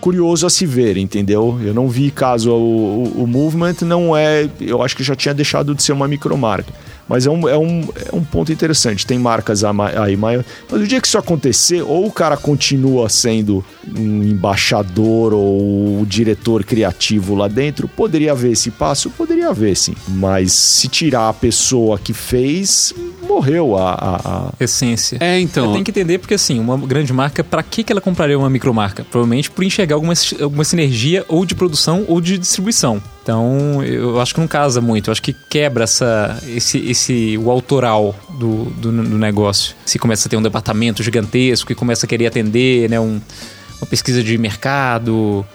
[0.00, 1.58] curioso a se ver, entendeu?
[1.62, 5.34] Eu não vi caso o, o, o Movement não é, eu acho que já tinha
[5.34, 6.72] deixado de ser uma micromarca.
[7.10, 7.80] Mas é um, é um,
[8.12, 9.04] é um ponto interessante.
[9.04, 10.44] Tem marcas aí maior.
[10.70, 13.64] Mas o dia que isso acontecer, ou o cara continua sendo
[13.98, 19.10] um embaixador ou o diretor criativo lá dentro, poderia haver esse passo?
[19.10, 19.92] Poderia haver, sim.
[20.06, 22.94] Mas se tirar a pessoa que fez,
[23.26, 25.18] morreu a- a- a, Essência.
[25.20, 25.72] É, então.
[25.72, 29.04] Tem que entender porque, assim, uma grande marca, pra que, que ela compraria uma micromarca?
[29.10, 33.02] Provavelmente por enxergar alguma, alguma sinergia ou de produção ou de distribuição.
[33.22, 35.08] Então, eu acho que não casa muito.
[35.08, 39.74] Eu acho que quebra essa, esse, esse, o autoral do, do, do negócio.
[39.84, 43.20] Se começa a ter um departamento gigantesco e começa a querer atender, né, um,
[43.80, 45.46] uma pesquisa de mercado,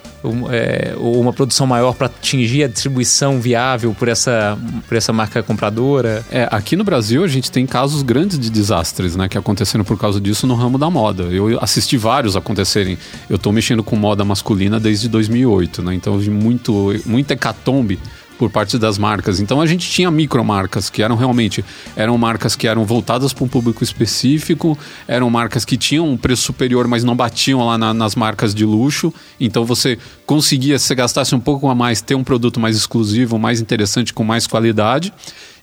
[0.52, 4.58] é, ou uma produção maior para atingir a distribuição viável por essa,
[4.88, 6.26] por essa marca compradora?
[6.32, 9.98] É, aqui no Brasil a gente tem casos grandes de desastres, né, que aconteceram por
[9.98, 11.24] causa disso no ramo da moda.
[11.24, 12.98] Eu assisti vários acontecerem.
[13.30, 15.96] Eu tô mexendo com moda masculina desde 2008, né?
[15.96, 18.00] Então eu vi muito, muita hecatombe
[18.38, 19.40] por parte das marcas.
[19.40, 21.64] Então a gente tinha micromarcas que eram realmente
[21.96, 26.44] eram marcas que eram voltadas para um público específico, eram marcas que tinham um preço
[26.44, 29.14] superior, mas não batiam lá na, nas marcas de luxo.
[29.40, 33.38] Então você conseguia, se você gastasse um pouco a mais, ter um produto mais exclusivo,
[33.38, 35.14] mais interessante, com mais qualidade.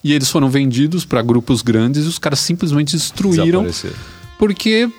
[0.05, 3.65] E eles foram vendidos para grupos grandes e os caras simplesmente destruíram.
[4.39, 4.91] Porque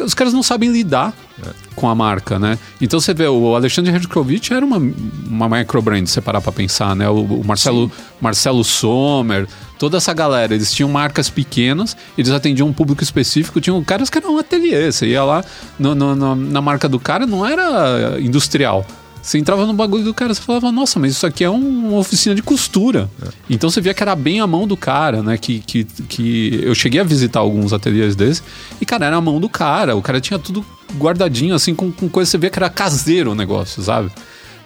[0.00, 1.50] os caras não sabem lidar é.
[1.74, 2.58] com a marca, né?
[2.80, 4.78] Então você vê, o Alexandre Redkovich era uma,
[5.26, 7.08] uma microbrand, se você parar pra pensar, né?
[7.08, 7.90] O, o Marcelo,
[8.20, 9.46] Marcelo Sommer,
[9.78, 14.18] toda essa galera, eles tinham marcas pequenas, eles atendiam um público específico, tinham caras que
[14.18, 15.44] eram um ateliê, você ia lá
[15.78, 18.86] no, no, no, na marca do cara, não era industrial.
[19.22, 21.98] Você entrava no bagulho do cara, você falava, nossa, mas isso aqui é um, uma
[21.98, 23.10] oficina de costura.
[23.22, 23.28] É.
[23.50, 25.36] Então você via que era bem a mão do cara, né?
[25.36, 28.42] Que, que, que eu cheguei a visitar alguns ateliês desses
[28.80, 29.94] e, cara, era a mão do cara.
[29.94, 30.64] O cara tinha tudo
[30.96, 34.10] guardadinho, assim, com, com coisa, você via que era caseiro o negócio, sabe?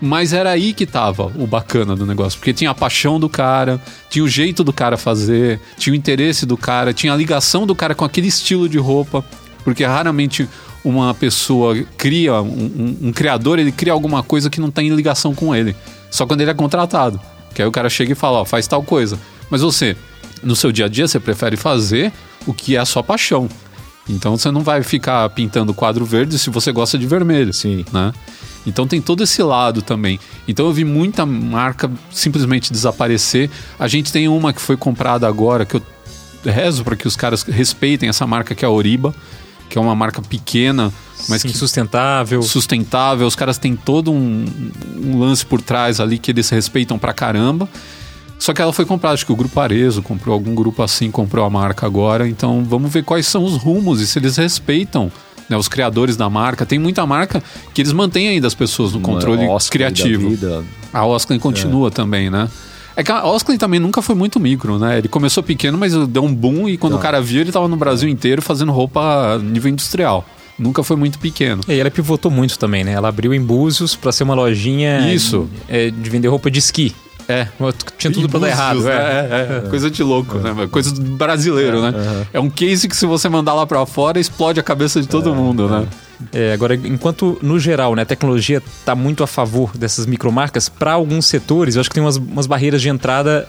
[0.00, 3.80] Mas era aí que tava o bacana do negócio, porque tinha a paixão do cara,
[4.10, 7.74] tinha o jeito do cara fazer, tinha o interesse do cara, tinha a ligação do
[7.74, 9.24] cara com aquele estilo de roupa,
[9.64, 10.48] porque raramente
[10.84, 15.34] uma pessoa cria, um, um, um, criador, ele cria alguma coisa que não tem ligação
[15.34, 15.74] com ele.
[16.10, 17.18] Só quando ele é contratado.
[17.54, 19.18] Que aí o cara chega e fala, ó, faz tal coisa.
[19.48, 19.96] Mas você,
[20.42, 22.12] no seu dia a dia, você prefere fazer
[22.46, 23.48] o que é a sua paixão.
[24.08, 27.52] Então você não vai ficar pintando quadro verde se você gosta de vermelho.
[27.52, 27.84] Sim.
[27.90, 28.12] Né?
[28.66, 30.20] Então tem todo esse lado também.
[30.46, 33.50] Então eu vi muita marca simplesmente desaparecer.
[33.78, 35.82] A gente tem uma que foi comprada agora, que eu
[36.44, 39.14] rezo para que os caras respeitem essa marca, que é a Oriba
[39.74, 40.92] que é uma marca pequena,
[41.28, 42.40] mas Sim, que sustentável.
[42.44, 43.26] Sustentável.
[43.26, 44.44] Os caras têm todo um,
[45.04, 47.68] um, lance por trás ali que eles respeitam pra caramba.
[48.38, 51.44] Só que ela foi comprada, acho que o Grupo Arezo comprou, algum grupo assim comprou
[51.44, 52.28] a marca agora.
[52.28, 55.10] Então vamos ver quais são os rumos e se eles respeitam
[55.50, 56.64] né, os criadores da marca.
[56.64, 57.42] Tem muita marca
[57.74, 60.38] que eles mantêm ainda as pessoas no controle criativo.
[60.92, 61.90] A Oscar continua é.
[61.90, 62.48] também, né?
[62.96, 64.98] É que a Osklin também nunca foi muito micro, né?
[64.98, 66.98] Ele começou pequeno, mas deu um boom e quando tá.
[66.98, 70.24] o cara viu, ele tava no Brasil inteiro fazendo roupa nível industrial.
[70.56, 71.62] Nunca foi muito pequeno.
[71.66, 72.92] E ela pivotou muito também, né?
[72.92, 75.48] Ela abriu em Búzios para ser uma lojinha Isso.
[75.68, 76.94] De, é, de vender roupa de esqui.
[77.28, 77.46] É,
[77.96, 78.80] tinha tudo pra dar errado.
[78.80, 78.92] Né?
[78.92, 80.40] É, é, é, coisa de louco, é.
[80.40, 80.68] né?
[80.70, 81.92] Coisa brasileiro, né?
[82.32, 85.34] É um case que se você mandar lá para fora, explode a cabeça de todo
[85.34, 85.86] mundo, né?
[86.32, 90.92] É, agora, enquanto no geral né, a tecnologia está muito a favor dessas micromarcas, para
[90.92, 93.48] alguns setores eu acho que tem umas, umas barreiras de entrada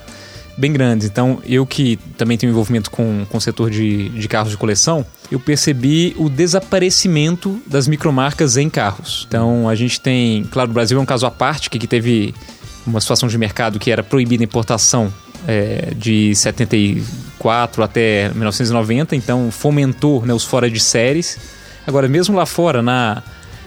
[0.56, 1.06] bem grandes.
[1.06, 5.04] Então, eu que também tenho envolvimento com, com o setor de, de carros de coleção,
[5.30, 9.26] eu percebi o desaparecimento das micromarcas em carros.
[9.28, 12.34] Então, a gente tem, claro, o Brasil é um caso à parte, que, que teve
[12.86, 15.12] uma situação de mercado que era proibida a importação
[15.46, 21.38] é, de 74 até 1990, então fomentou né, os fora de séries.
[21.86, 23.22] Agora, mesmo lá fora, na,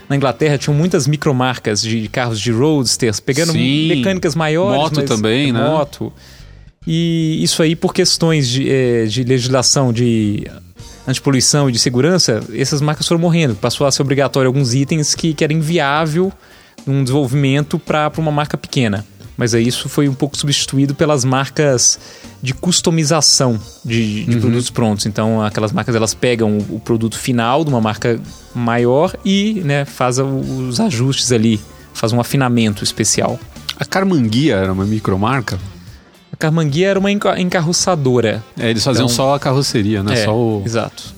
[0.08, 4.80] na Inglaterra, tinham muitas micromarcas de carros de roadsters, pegando Sim, mecânicas maiores.
[4.80, 5.60] Moto também, né?
[5.60, 6.12] Moto.
[6.86, 10.46] E isso aí, por questões de, é, de legislação de
[11.06, 13.54] antipoluição e de segurança, essas marcas foram morrendo.
[13.54, 16.32] Passou a ser obrigatório alguns itens que, que era inviável
[16.86, 19.04] um desenvolvimento para uma marca pequena
[19.40, 21.98] mas aí isso foi um pouco substituído pelas marcas
[22.42, 24.40] de customização de, de uhum.
[24.42, 25.06] produtos prontos.
[25.06, 28.20] Então, aquelas marcas elas pegam o, o, produto final de uma marca
[28.54, 31.58] maior e né, faz os ajustes ali,
[31.94, 33.40] faz um afinamento especial.
[33.78, 35.58] A Carmanguia era uma micromarca?
[36.30, 38.44] A Carmanguia era uma encarroçadora.
[38.58, 40.20] É, eles faziam então, só a carroceria, né?
[40.20, 40.62] É, só o...
[40.66, 41.14] Exato.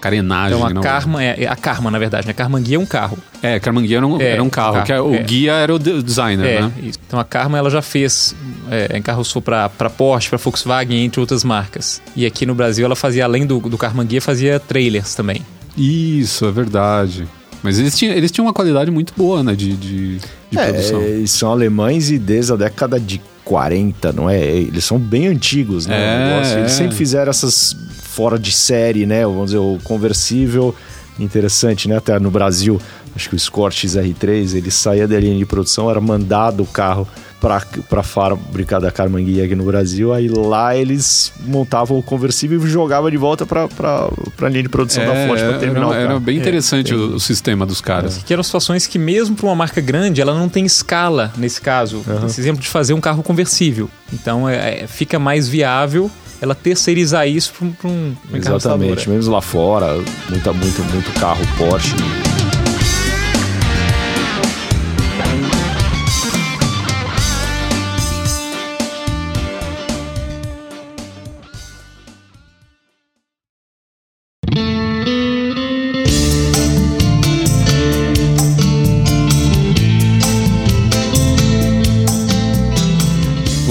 [0.00, 0.82] Carenagem, então, a não.
[0.82, 2.32] Karma, é, é, a Karma, na verdade, né?
[2.32, 3.18] Karma Guia é um carro.
[3.42, 5.22] É, Karma Guia era um, é, era um carro, é, o é.
[5.22, 6.72] guia era o designer, é, né?
[6.82, 6.98] Isso.
[7.06, 8.34] Então a Karma ela já fez,
[8.70, 12.00] é, encarroçou para Porsche, para Volkswagen, entre outras marcas.
[12.16, 15.42] E aqui no Brasil ela fazia, além do, do Karma Guia, fazia trailers também.
[15.76, 17.28] Isso, é verdade.
[17.62, 20.18] Mas eles tinham, eles tinham uma qualidade muito boa, né, de, de,
[20.50, 21.02] de é, produção.
[21.02, 24.40] Eles são alemães e desde a década de 40, não é?
[24.40, 25.96] Eles são bem antigos, né?
[25.96, 26.74] É, eles é.
[26.74, 27.76] sempre fizeram essas
[28.20, 29.24] fora de série, né?
[29.24, 30.74] Vamos dizer, o conversível
[31.18, 31.96] interessante, né?
[31.96, 32.78] Até no Brasil,
[33.16, 37.08] acho que o Escort XR3, ele saía da linha de produção, era mandado o carro
[37.40, 37.62] para
[37.98, 43.10] a fábrica da Carmanguia aqui no Brasil, aí lá eles montavam o conversível e jogavam
[43.10, 44.10] de volta para
[44.42, 46.02] a linha de produção é, da Ford para terminar era, o carro.
[46.02, 48.18] Era bem interessante é, o, o, sistema dos caras.
[48.18, 48.20] É.
[48.20, 52.04] Que eram situações que mesmo para uma marca grande, ela não tem escala nesse caso.
[52.06, 52.26] Uhum.
[52.26, 53.88] Esse exemplo de fazer um carro conversível.
[54.12, 59.40] Então é, é fica mais viável ela terceirizar isso para um, um Exatamente, mesmo lá
[59.40, 59.96] fora,
[60.28, 61.94] muita, muito, muito carro Porsche.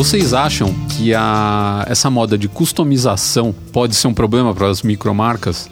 [0.10, 5.70] Vocês acham que a, essa moda de customização pode ser um problema para as micromarcas?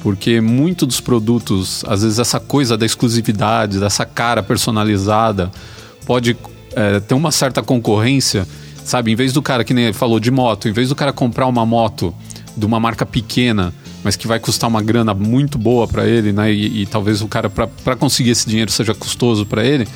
[0.00, 5.50] Porque muito dos produtos, às vezes essa coisa da exclusividade, dessa cara personalizada,
[6.06, 6.36] pode
[6.76, 8.46] é, ter uma certa concorrência,
[8.84, 9.10] sabe?
[9.10, 11.66] Em vez do cara, que nem falou de moto, em vez do cara comprar uma
[11.66, 12.14] moto
[12.56, 13.74] de uma marca pequena,
[14.04, 16.52] mas que vai custar uma grana muito boa para ele, né?
[16.52, 19.88] E, e, talvez o cara, para conseguir esse dinheiro, seja custoso para ele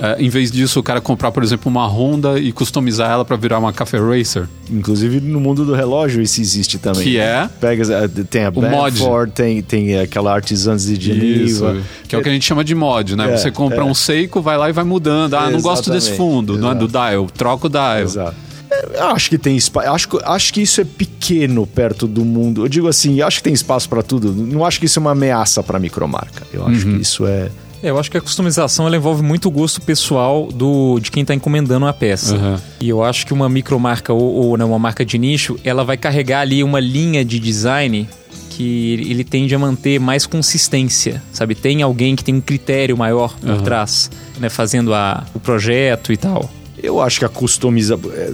[0.00, 3.36] Uh, em vez disso, o cara comprar, por exemplo, uma Honda e customizar ela para
[3.36, 4.48] virar uma Café Racer.
[4.70, 7.02] Inclusive no mundo do relógio isso existe também.
[7.02, 7.46] Que é?
[7.60, 11.42] Pega, eh, tem a o Bedford, tem, tem aquela Artisans de Geneva.
[11.42, 13.30] Isso, que é o que a gente chama de mod, né?
[13.30, 13.84] É, Você compra é.
[13.84, 15.34] um Seiko, vai lá e vai mudando.
[15.34, 16.64] Ah, não gosto desse fundo, Exato.
[16.64, 17.98] não é do dial, troca o dial.
[17.98, 18.36] Exato.
[18.70, 19.86] É, eu acho que tem espaço.
[19.90, 22.64] Acho, acho que isso é pequeno perto do mundo.
[22.64, 24.32] Eu digo assim, acho que tem espaço para tudo.
[24.32, 26.46] Não acho que isso é uma ameaça para micromarca.
[26.54, 26.94] Eu acho uhum.
[26.94, 27.50] que isso é
[27.82, 31.22] é, eu acho que a customização ela envolve muito o gosto pessoal do, de quem
[31.22, 32.34] está encomendando a peça.
[32.34, 32.56] Uhum.
[32.80, 35.96] E eu acho que uma micromarca ou, ou não, uma marca de nicho, ela vai
[35.96, 38.08] carregar ali uma linha de design
[38.50, 41.54] que ele tende a manter mais consistência, sabe?
[41.54, 43.62] Tem alguém que tem um critério maior por uhum.
[43.62, 44.50] trás, né?
[44.50, 46.50] Fazendo a, o projeto e tal.
[46.82, 48.32] Eu acho que a customização, é,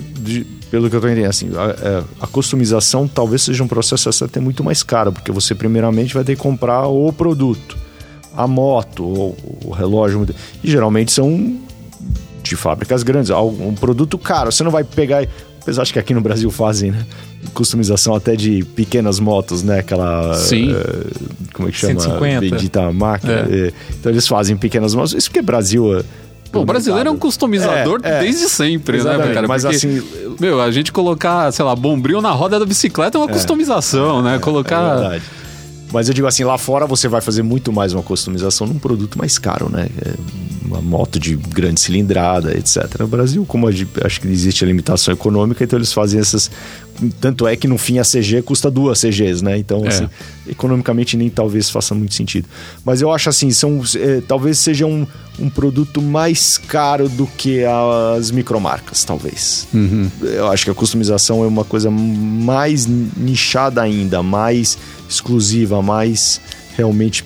[0.70, 4.40] pelo que eu estou entendendo, assim, a, é, a, customização talvez seja um processo até
[4.40, 7.85] muito mais caro, porque você primeiramente vai ter que comprar o produto
[8.36, 10.26] a moto, ou o relógio.
[10.62, 11.56] E geralmente são
[12.42, 13.30] de fábricas grandes.
[13.30, 14.52] Um produto caro.
[14.52, 15.26] Você não vai pegar.
[15.60, 17.04] Apesar de que aqui no Brasil fazem, né?
[17.52, 19.80] Customização até de pequenas motos, né?
[19.80, 20.34] Aquela.
[20.34, 20.72] Sim.
[20.72, 21.10] Uh,
[21.52, 22.00] como é que chama?
[22.00, 22.40] 150.
[22.40, 23.46] Bendita máquina.
[23.50, 23.72] É.
[23.90, 25.12] Então eles fazem pequenas motos.
[25.14, 26.04] Isso porque Brasil.
[26.52, 29.48] Pô, o brasileiro é um customizador é, é, desde sempre, né, cara?
[29.48, 30.02] Mas Porque, assim.
[30.38, 34.22] Meu, a gente colocar, sei lá, bombril na roda da bicicleta é uma é, customização,
[34.22, 34.38] né?
[34.38, 34.80] Colocar.
[34.80, 35.24] É verdade.
[35.92, 39.16] Mas eu digo assim, lá fora você vai fazer muito mais uma customização num produto
[39.18, 39.88] mais caro, né?
[40.04, 40.14] É
[40.66, 42.98] uma moto de grande cilindrada, etc.
[42.98, 46.50] No Brasil, como acho que existe a limitação econômica, então eles fazem essas.
[47.20, 49.58] Tanto é que no fim a CG custa duas CGs, né?
[49.58, 49.88] Então, é.
[49.88, 50.08] assim,
[50.48, 52.48] economicamente nem talvez faça muito sentido.
[52.84, 55.06] Mas eu acho assim, são, é, talvez seja um,
[55.38, 57.64] um produto mais caro do que
[58.18, 59.66] as micromarcas, talvez.
[59.72, 60.10] Uhum.
[60.22, 64.78] Eu acho que a customização é uma coisa mais nichada ainda, mais
[65.08, 66.40] exclusiva, mais
[66.76, 67.24] realmente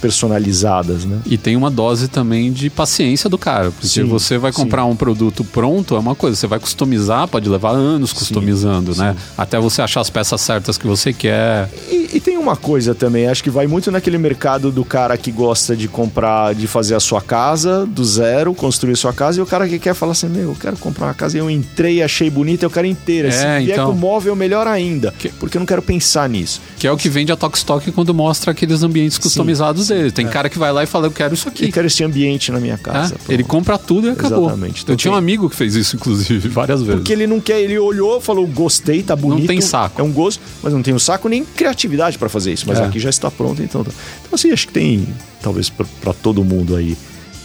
[0.00, 1.20] personalizadas, né?
[1.26, 4.90] E tem uma dose também de paciência do cara, porque sim, você vai comprar sim.
[4.90, 9.16] um produto pronto, é uma coisa, você vai customizar, pode levar anos customizando, sim, né?
[9.36, 11.70] Até você achar as peças certas que você quer.
[11.90, 15.30] E, e, tem uma coisa também, acho que vai muito naquele mercado do cara que
[15.30, 19.46] gosta de comprar, de fazer a sua casa do zero, construir sua casa, e o
[19.46, 22.28] cara que quer falar assim, meu, eu quero comprar uma casa, e eu entrei, achei
[22.28, 23.28] bonita, eu quero inteira.
[23.28, 23.92] É, Se vier então...
[23.92, 25.28] com móvel, melhor ainda, que...
[25.28, 26.60] porque eu não quero pensar nisso.
[26.76, 30.10] Que é o que vende a Tokstok quando mostra aqueles ambientes customizados dele.
[30.10, 30.28] Tem é.
[30.28, 31.66] cara que vai lá e fala, eu quero isso aqui.
[31.66, 33.14] Eu quero esse ambiente na minha casa.
[33.28, 34.46] É, ele compra tudo e acabou.
[34.46, 34.82] Exatamente.
[34.82, 36.96] Então, eu tinha um amigo que fez isso, inclusive, várias vezes.
[36.96, 39.42] Porque ele não quer, ele olhou, falou, gostei, tá bonito.
[39.42, 40.00] Não tem saco.
[40.00, 42.64] É um gosto, mas não tem o um saco nem criatividade para fazer isso.
[42.66, 42.84] Mas é.
[42.84, 43.84] aqui já está pronto, então.
[43.84, 43.90] Tá.
[44.20, 45.06] Então, assim, acho que tem,
[45.42, 46.96] talvez, para todo mundo aí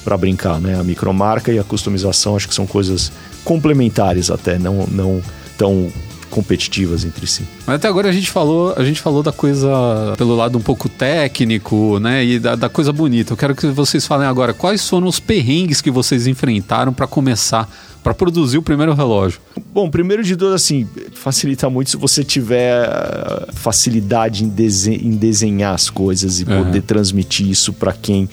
[0.03, 0.79] para brincar, né?
[0.79, 3.11] A micromarca e a customização acho que são coisas
[3.43, 5.21] complementares até, não, não
[5.57, 5.91] tão
[6.31, 7.43] competitivas entre si.
[7.67, 9.69] Mas até agora a gente falou, a gente falou da coisa
[10.17, 13.33] pelo lado um pouco técnico, né, e da, da coisa bonita.
[13.33, 17.69] Eu quero que vocês falem agora quais foram os perrengues que vocês enfrentaram para começar
[18.03, 19.39] para produzir o primeiro relógio?
[19.73, 25.11] Bom, primeiro de tudo, assim, facilita muito se você tiver eh, facilidade em, desen em
[25.11, 26.65] desenhar as coisas e uhum.
[26.65, 28.27] poder transmitir isso para quem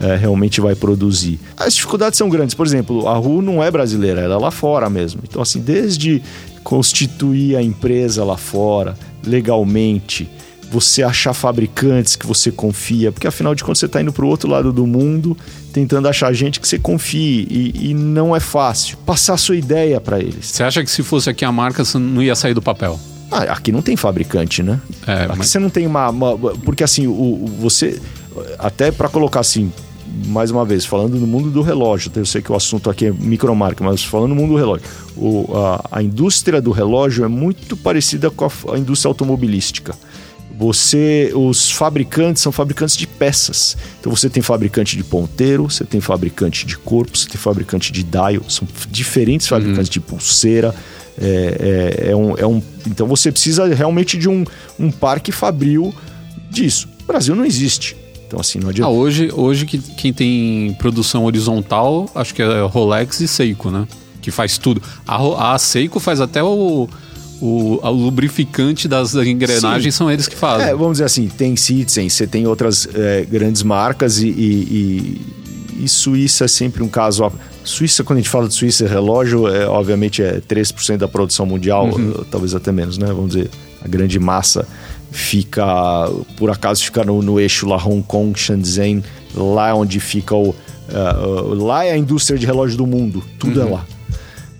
[0.00, 1.38] é, realmente vai produzir.
[1.56, 2.54] As dificuldades são grandes.
[2.54, 5.20] Por exemplo, a RU não é brasileira, ela é lá fora mesmo.
[5.28, 6.22] Então, assim, desde
[6.64, 10.28] constituir a empresa lá fora, legalmente,
[10.70, 14.28] você achar fabricantes que você confia, porque afinal de contas você está indo para o
[14.28, 15.36] outro lado do mundo
[15.72, 18.96] tentando achar gente que você confie e, e não é fácil.
[18.98, 20.46] Passar a sua ideia para eles.
[20.46, 22.98] Você acha que se fosse aqui a marca, você não ia sair do papel?
[23.30, 24.80] Ah, aqui não tem fabricante, né?
[25.06, 25.48] É, aqui mas...
[25.48, 28.00] você não tem uma, uma, Porque assim, o, o você.
[28.58, 29.72] Até para colocar assim,
[30.26, 33.12] mais uma vez, falando no mundo do relógio, eu sei que o assunto aqui é
[33.12, 37.76] micromarca, mas falando no mundo do relógio, o, a, a, indústria do relógio é muito
[37.76, 39.94] parecida com a, a, indústria automobilística.
[40.60, 43.78] Você, os fabricantes são fabricantes de peças.
[43.98, 48.02] Então você tem fabricante de ponteiro, você tem fabricante de corpo, você tem fabricante de
[48.02, 49.56] dial, são diferentes uhum.
[49.56, 49.92] fabricantes uhum.
[49.92, 50.74] de pulseira.
[51.18, 54.44] É, é, é, um, é um, então você precisa realmente de um,
[54.78, 55.94] um parque fabril
[56.50, 56.88] disso.
[57.04, 57.96] O Brasil não existe.
[58.26, 58.90] Então, assim, não adianta.
[58.90, 63.88] Ah, hoje, hoje que, quem tem produção horizontal, acho que é Rolex e Seiko, né?
[64.20, 64.82] Que faz tudo.
[65.08, 66.86] A, a Seiko faz até o,
[67.40, 69.98] o, o lubrificante das engrenagens, Sim.
[69.98, 70.68] são eles que fazem.
[70.68, 75.22] É, vamos dizer assim, tem Citizen, você tem outras é, grandes marcas e, e,
[75.78, 77.30] e, e Suíça é sempre um caso.
[77.64, 81.86] Suíça, quando a gente fala de Suíça, relógio, é, obviamente é 3% da produção mundial,
[81.86, 82.24] uhum.
[82.30, 83.06] talvez até menos, né?
[83.06, 83.50] Vamos dizer,
[83.82, 84.66] a grande massa
[85.10, 85.64] fica,
[86.36, 89.02] por acaso, fica no, no eixo lá Hong Kong, Shenzhen,
[89.34, 90.50] lá onde fica o.
[90.50, 93.70] Uh, uh, lá é a indústria de relógio do mundo, tudo é uhum.
[93.70, 93.86] é lá.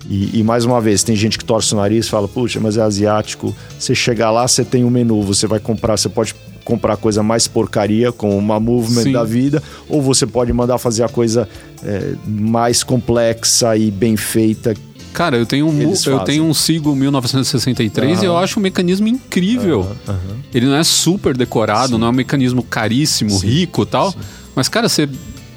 [0.09, 2.77] E, e, mais uma vez, tem gente que torce o nariz e fala, puxa, mas
[2.77, 3.55] é asiático.
[3.77, 7.47] Você chegar lá, você tem um menu, você vai comprar, você pode comprar coisa mais
[7.47, 9.11] porcaria, com uma movement Sim.
[9.11, 11.47] da vida, ou você pode mandar fazer a coisa
[11.83, 14.73] é, mais complexa e bem feita.
[15.13, 18.23] Cara, eu tenho um, eu tenho um Sigo 1963 uhum.
[18.23, 19.81] e eu acho um mecanismo incrível.
[20.07, 20.37] Uhum.
[20.53, 21.99] Ele não é super decorado, Sim.
[21.99, 23.47] não é um mecanismo caríssimo, Sim.
[23.47, 24.13] rico tal.
[24.55, 25.09] Mas, cara, você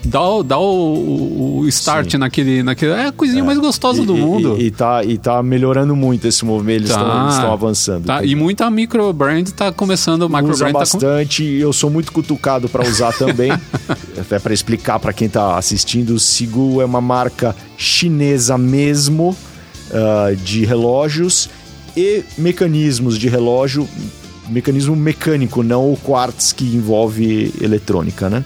[0.04, 2.18] dá, dá o, o start Sim.
[2.18, 2.92] naquele, naquele.
[2.92, 3.44] É a coisinha é.
[3.44, 4.56] mais gostosa e, do mundo.
[4.58, 7.52] E, e, tá, e tá melhorando muito esse movimento, eles estão tá.
[7.52, 8.04] avançando.
[8.04, 8.24] Tá.
[8.24, 10.28] E muita micro brand tá começando.
[10.28, 11.58] Micro Usa bastante, tá com...
[11.58, 13.52] eu sou muito cutucado para usar também.
[14.18, 19.36] até para explicar para quem tá assistindo, o Sigu é uma marca chinesa mesmo
[19.90, 21.48] uh, de relógios
[21.96, 23.88] e mecanismos de relógio
[24.48, 28.44] mecanismo mecânico, não o quartz que envolve eletrônica, né?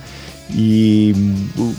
[0.50, 1.14] E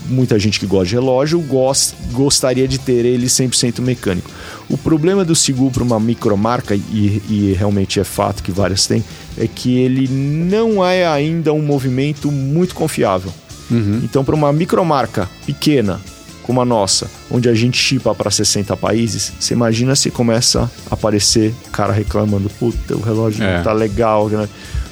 [0.06, 4.30] muita gente que gosta de relógio gost, gostaria de ter ele 100% mecânico.
[4.68, 9.04] O problema do Sigu para uma micromarca, e, e realmente é fato que várias têm,
[9.36, 13.32] é que ele não é ainda um movimento muito confiável.
[13.70, 14.00] Uhum.
[14.04, 16.00] Então, para uma micromarca pequena,
[16.42, 20.94] como a nossa, onde a gente chipa para 60 países, você imagina se começa a
[20.94, 23.56] aparecer cara reclamando: puta, o relógio é.
[23.56, 24.28] não tá legal.
[24.28, 24.48] Né?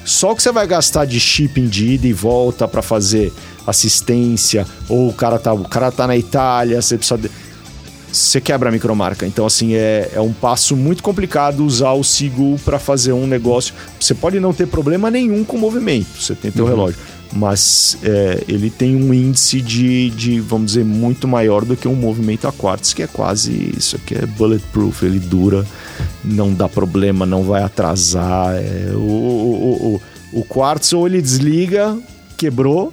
[0.09, 3.31] Só que você vai gastar de shipping de ida e volta para fazer
[3.67, 7.29] assistência, ou o cara tá, o cara tá na Itália, você precisa.
[8.11, 9.25] Você quebra a micromarca.
[9.25, 13.73] Então, assim, é, é um passo muito complicado usar o Sigu para fazer um negócio.
[13.99, 16.71] Você pode não ter problema nenhum com o movimento, você tem teu uhum.
[16.71, 16.99] relógio.
[17.31, 21.93] Mas é, ele tem um índice de, de, vamos dizer, muito maior do que um
[21.93, 25.63] movimento a quartos, que é quase isso aqui é bulletproof, ele dura,
[26.23, 28.55] não dá problema, não vai atrasar.
[28.55, 30.01] É, o, o,
[30.33, 31.95] o, o quartzo ou ele desliga,
[32.35, 32.91] quebrou,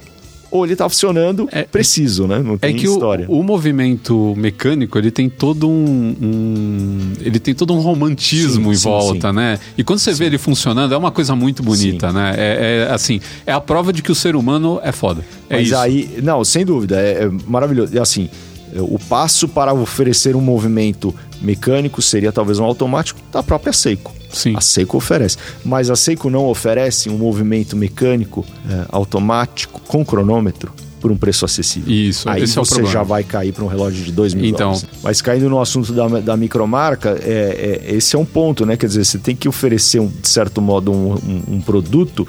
[0.49, 2.39] ou ele tá funcionando é, preciso, né?
[2.39, 3.25] Não tem é que história.
[3.29, 8.79] O, o movimento mecânico, ele tem todo um, um, ele tem todo um romantismo sim,
[8.79, 9.35] em volta, sim.
[9.35, 9.59] né?
[9.77, 12.33] E quando você vê ele funcionando, é uma coisa muito bonita, né?
[12.37, 15.23] É, é, assim, é a prova de que o ser humano é foda.
[15.49, 15.77] É Mas isso.
[15.77, 17.95] aí, não, sem dúvida, é, é maravilhoso.
[17.95, 18.29] E assim,
[18.75, 24.16] o passo para oferecer um movimento mecânico seria talvez um automático da própria Seiko.
[24.29, 24.53] Sim.
[24.55, 25.37] A Seiko oferece.
[25.63, 31.45] Mas a Seiko não oferece um movimento mecânico é, automático com cronômetro por um preço
[31.45, 31.93] acessível.
[31.93, 34.71] Isso, Aí é você é já vai cair para um relógio de 2 mil então.
[34.71, 34.87] dólares.
[35.03, 38.75] Mas caindo no assunto da, da micromarca, é, é, esse é um ponto, né?
[38.75, 42.27] Quer dizer, você tem que oferecer, um, de certo modo, um, um, um produto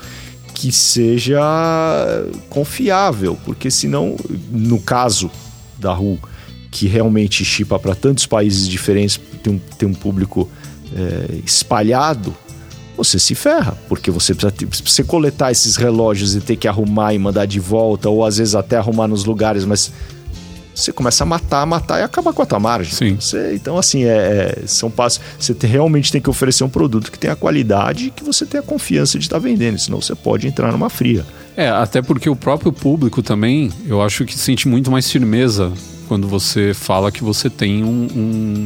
[0.55, 1.41] que seja
[2.49, 4.17] confiável, porque senão,
[4.51, 5.31] no caso
[5.79, 6.19] da RU,
[6.71, 10.49] que realmente chipa para tantos países diferentes, tem um, tem um público
[10.95, 12.34] é, espalhado,
[12.97, 17.18] você se ferra, porque você precisa você coletar esses relógios e ter que arrumar e
[17.18, 19.93] mandar de volta, ou às vezes até arrumar nos lugares, mas
[20.74, 22.93] você começa a matar, matar e acabar com a tua margem.
[22.93, 23.16] Sim.
[23.20, 25.20] Você, então, assim, é, é são passos.
[25.39, 28.62] Você te, realmente tem que oferecer um produto que tenha qualidade e que você tenha
[28.62, 31.24] confiança de estar tá vendendo, senão você pode entrar numa fria.
[31.57, 35.72] É, até porque o próprio público também, eu acho que sente muito mais firmeza
[36.09, 38.09] quando você fala que você tem um,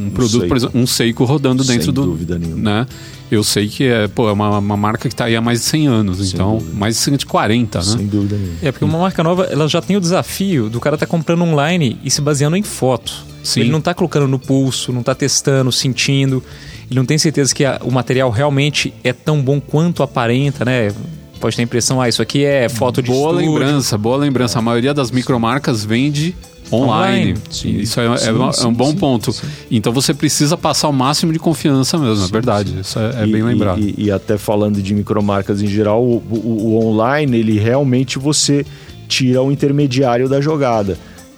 [0.07, 2.05] um produto, por exemplo, um Seiko rodando dentro Sem do.
[2.05, 2.61] dúvida nenhuma.
[2.61, 2.87] Né?
[3.29, 5.65] Eu sei que é, pô, é uma, uma marca que está aí há mais de
[5.65, 6.77] 100 anos, Sem então, dúvida.
[6.77, 7.83] mais de 140, né?
[7.83, 8.57] Sem dúvida nenhuma.
[8.61, 11.43] É, porque uma marca nova, ela já tem o desafio do cara estar tá comprando
[11.43, 13.25] online e se baseando em foto.
[13.43, 13.61] Sim.
[13.61, 16.41] Ele não está colocando no pulso, não está testando, sentindo.
[16.89, 20.93] Ele não tem certeza que a, o material realmente é tão bom quanto aparenta, né?
[21.39, 23.53] Pode ter a impressão, ah, isso aqui é foto de Boa estúdio.
[23.53, 24.59] lembrança, boa lembrança.
[24.59, 26.33] A maioria das micromarcas vende
[26.75, 27.35] online.
[27.49, 29.35] Sim, Isso é, sim, é, sim, é, um bom ponto.
[29.69, 32.79] Então você precisa passar o máximo de confiança mesmo, é verdade.
[32.79, 33.79] Isso é, é e, bem lembrado.
[33.79, 38.65] E, e, até falando de micromarcas em geral, o, o, o, online, ele realmente você
[39.07, 40.97] tira o intermediário da jogada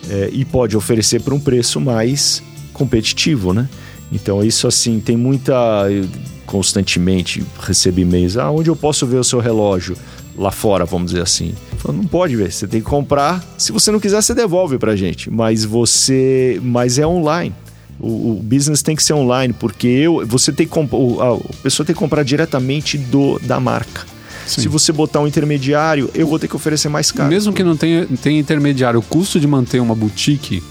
[0.09, 2.41] é, e pode oferecer por um preço mais
[2.73, 3.67] competitivo, né?
[4.11, 5.53] Então isso assim, tem muita
[6.45, 9.97] constantemente recebo e-mails, ah, onde eu posso ver o seu relógio?
[10.37, 11.53] Lá fora, vamos dizer assim.
[11.87, 13.43] Não pode ver, você tem que comprar.
[13.57, 15.29] Se você não quiser, você devolve pra gente.
[15.29, 16.59] Mas você.
[16.63, 17.53] Mas é online.
[17.99, 21.85] O, o business tem que ser online, porque eu, você tem que a, a pessoa
[21.85, 24.01] tem que comprar diretamente do da marca.
[24.45, 24.61] Sim.
[24.61, 27.29] Se você botar um intermediário, eu vou ter que oferecer mais caro.
[27.29, 30.61] Mesmo que não tenha, tenha intermediário, o custo de manter uma boutique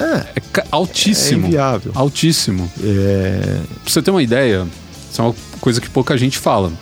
[0.00, 1.44] é, é altíssimo.
[1.44, 1.92] É inviável.
[1.94, 2.70] Altíssimo.
[2.82, 3.60] É...
[3.84, 4.66] Pra você ter uma ideia,
[5.10, 6.72] isso é uma coisa que pouca gente fala.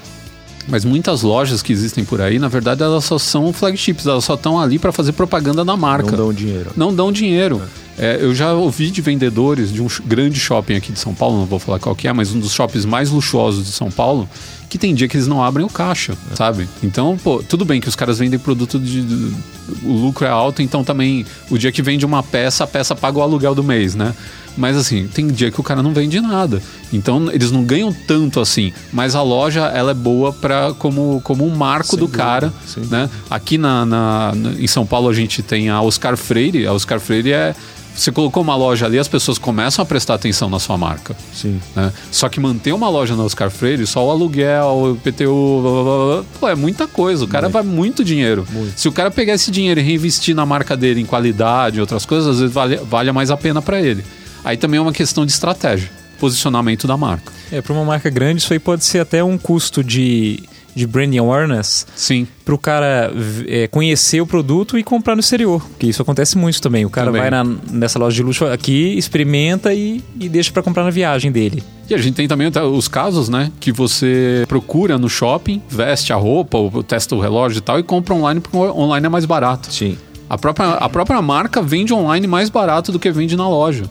[0.69, 4.35] Mas muitas lojas que existem por aí, na verdade, elas só são flagships, elas só
[4.35, 6.11] estão ali para fazer propaganda da marca.
[6.11, 6.71] Não dão dinheiro.
[6.77, 7.62] Não dão dinheiro.
[7.85, 7.89] É.
[7.99, 11.47] É, eu já ouvi de vendedores de um grande shopping aqui de São Paulo, não
[11.47, 14.29] vou falar qual que é, mas um dos shoppings mais luxuosos de São Paulo,
[14.71, 16.69] que tem dia que eles não abrem o caixa, sabe?
[16.81, 19.35] Então, pô, tudo bem que os caras vendem produto de, de.
[19.83, 23.19] O lucro é alto, então também o dia que vende uma peça, a peça paga
[23.19, 24.14] o aluguel do mês, né?
[24.59, 26.61] Mas assim, tem dia que o cara não vende nada.
[26.93, 28.73] Então eles não ganham tanto assim.
[28.93, 32.53] Mas a loja ela é boa para como, como um marco Sem do cara.
[32.91, 33.09] Né?
[33.31, 36.67] Aqui na, na, em São Paulo a gente tem a Oscar Freire.
[36.67, 37.55] A Oscar Freire é
[37.99, 41.17] você colocou uma loja ali, as pessoas começam a prestar atenção na sua marca.
[41.35, 41.61] Sim.
[41.75, 41.93] Né?
[42.13, 46.15] Só que manter uma loja na Oscar Freire, só o aluguel, o PTU, blá, blá,
[46.15, 47.25] blá, pô, é muita coisa.
[47.25, 47.53] O cara muito.
[47.55, 48.47] vai muito dinheiro.
[48.53, 48.79] Muito.
[48.79, 52.29] Se o cara pegar esse dinheiro e reinvestir na marca dele em qualidade outras coisas,
[52.29, 54.05] às vezes vale, vale mais a pena para ele.
[54.45, 57.32] Aí também é uma questão de estratégia, posicionamento da marca.
[57.51, 60.43] É, para uma marca grande, isso aí pode ser até um custo de
[60.78, 62.26] de branding awareness Sim.
[62.45, 63.12] para o cara
[63.49, 65.61] é, conhecer o produto e comprar no exterior.
[65.61, 66.84] Porque isso acontece muito também.
[66.84, 67.20] O cara também.
[67.20, 71.32] vai na, nessa loja de luxo aqui, experimenta e, e deixa para comprar na viagem
[71.32, 71.64] dele.
[71.91, 73.51] E a gente tem também os casos, né?
[73.59, 77.82] Que você procura no shopping, veste a roupa, ou testa o relógio e tal, e
[77.82, 79.72] compra online porque online é mais barato.
[79.72, 79.99] Sim.
[80.30, 83.84] A própria, a própria marca vende online mais barato do que vende na loja.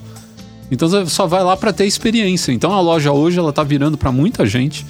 [0.69, 2.51] Então você só vai lá para ter experiência.
[2.51, 4.85] Então a loja hoje ela tá virando para muita gente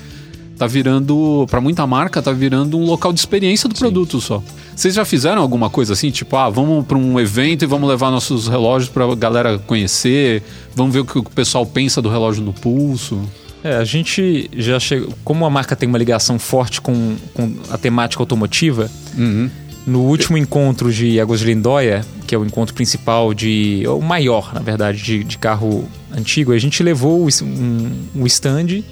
[0.58, 3.80] tá virando, para muita marca, tá virando um local de experiência do Sim.
[3.80, 4.42] produto só.
[4.76, 8.12] Vocês já fizeram alguma coisa assim, tipo, ah, vamos para um evento e vamos levar
[8.12, 10.44] nossos relógios para a galera conhecer,
[10.76, 13.22] vamos ver o que o pessoal pensa do relógio no pulso?
[13.64, 15.14] É, a gente já chegou.
[15.24, 19.50] Como a marca tem uma ligação forte com, com a temática automotiva, uhum.
[19.88, 23.84] No último encontro de Águas de Lindóia, que é o encontro principal de.
[23.88, 28.84] o maior, na verdade, de, de carro antigo, a gente levou um, um stand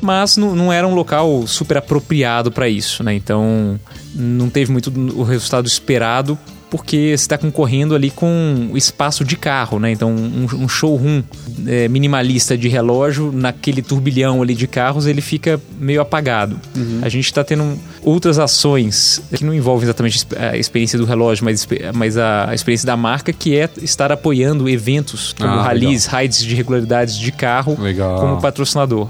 [0.00, 3.14] mas não, não era um local super apropriado para isso, né?
[3.14, 3.80] Então
[4.14, 6.38] não teve muito o resultado esperado
[6.70, 9.90] porque você está concorrendo ali com o espaço de carro, né?
[9.90, 11.22] Então, um, um showroom
[11.66, 16.58] é, minimalista de relógio, naquele turbilhão ali de carros, ele fica meio apagado.
[16.74, 17.00] Uhum.
[17.02, 21.66] A gente está tendo outras ações que não envolvem exatamente a experiência do relógio, mas,
[21.94, 26.42] mas a, a experiência da marca, que é estar apoiando eventos como ah, rallies, rides
[26.42, 28.20] de regularidades de carro legal.
[28.20, 29.08] como patrocinador.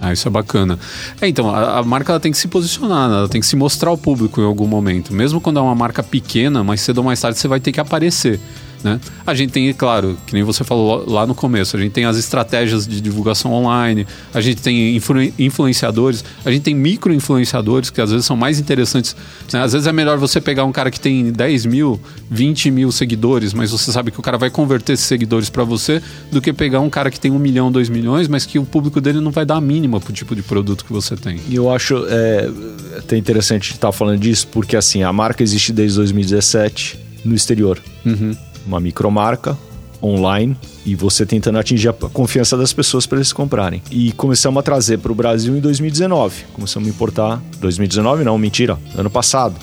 [0.00, 0.78] Ah, isso é bacana.
[1.20, 3.16] É, então, a, a, marca ela tem que se posicionar, né?
[3.16, 5.12] ela tem que se mostrar ao público em algum momento.
[5.12, 7.80] Mesmo quando é uma marca pequena, mais cedo ou mais tarde você vai ter que
[7.80, 8.40] aparecer.
[8.82, 8.98] Né?
[9.26, 12.16] A gente tem, claro, que nem você falou lá no começo, a gente tem as
[12.16, 18.10] estratégias de divulgação online, a gente tem influ influenciadores, a gente tem micro-influenciadores que às
[18.10, 19.14] vezes são mais interessantes.
[19.52, 19.62] Né?
[19.62, 22.00] Às vezes é melhor você pegar um cara que tem 10 mil,
[22.30, 26.02] 20 mil seguidores, mas você sabe que o cara vai converter esses seguidores para você,
[26.32, 29.00] do que pegar um cara que tem um milhão, dois milhões, mas que o público
[29.00, 31.38] dele não vai dar a mínima pro tipo de produto que você tem.
[31.48, 32.50] E eu acho é,
[32.98, 37.78] até interessante estar falando disso, porque assim, a marca existe desde 2017 no exterior.
[38.06, 38.34] Uhum
[38.66, 39.56] uma micromarca
[40.02, 43.82] online e você tentando atingir a confiança das pessoas para eles comprarem.
[43.90, 46.44] E começamos a trazer para o Brasil em 2019.
[46.52, 47.42] Começamos a importar.
[47.58, 49.56] 2019 não, mentira, ano passado.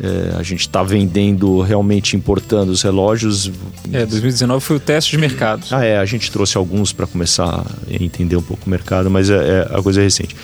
[0.00, 3.50] É, a gente está vendendo, realmente importando os relógios.
[3.92, 5.64] É, 2019 foi o teste de mercado.
[5.72, 7.64] Ah, é, a gente trouxe alguns para começar a
[8.02, 10.36] entender um pouco o mercado, mas é, é a coisa recente.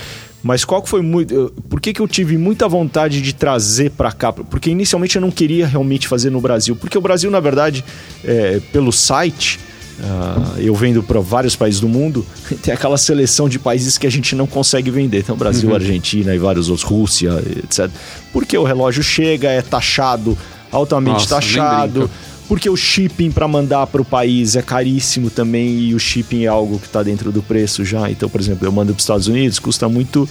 [0.44, 1.50] Mas qual que foi muito.
[1.70, 4.30] Por que, que eu tive muita vontade de trazer para cá?
[4.30, 6.76] Porque inicialmente eu não queria realmente fazer no Brasil.
[6.76, 7.82] Porque o Brasil, na verdade,
[8.22, 9.58] é, pelo site.
[9.96, 12.26] Uh, eu vendo para vários países do mundo,
[12.60, 15.20] tem aquela seleção de países que a gente não consegue vender.
[15.20, 15.76] Então, Brasil, uhum.
[15.76, 17.30] Argentina e vários outros, Rússia,
[17.62, 17.88] etc.
[18.32, 20.36] Porque o relógio chega, é taxado,
[20.72, 22.10] altamente Nossa, taxado
[22.48, 26.48] porque o shipping para mandar para o país é caríssimo também e o shipping é
[26.48, 28.10] algo que está dentro do preço já.
[28.10, 30.28] Então, por exemplo, eu mando para os Estados Unidos, custa muito,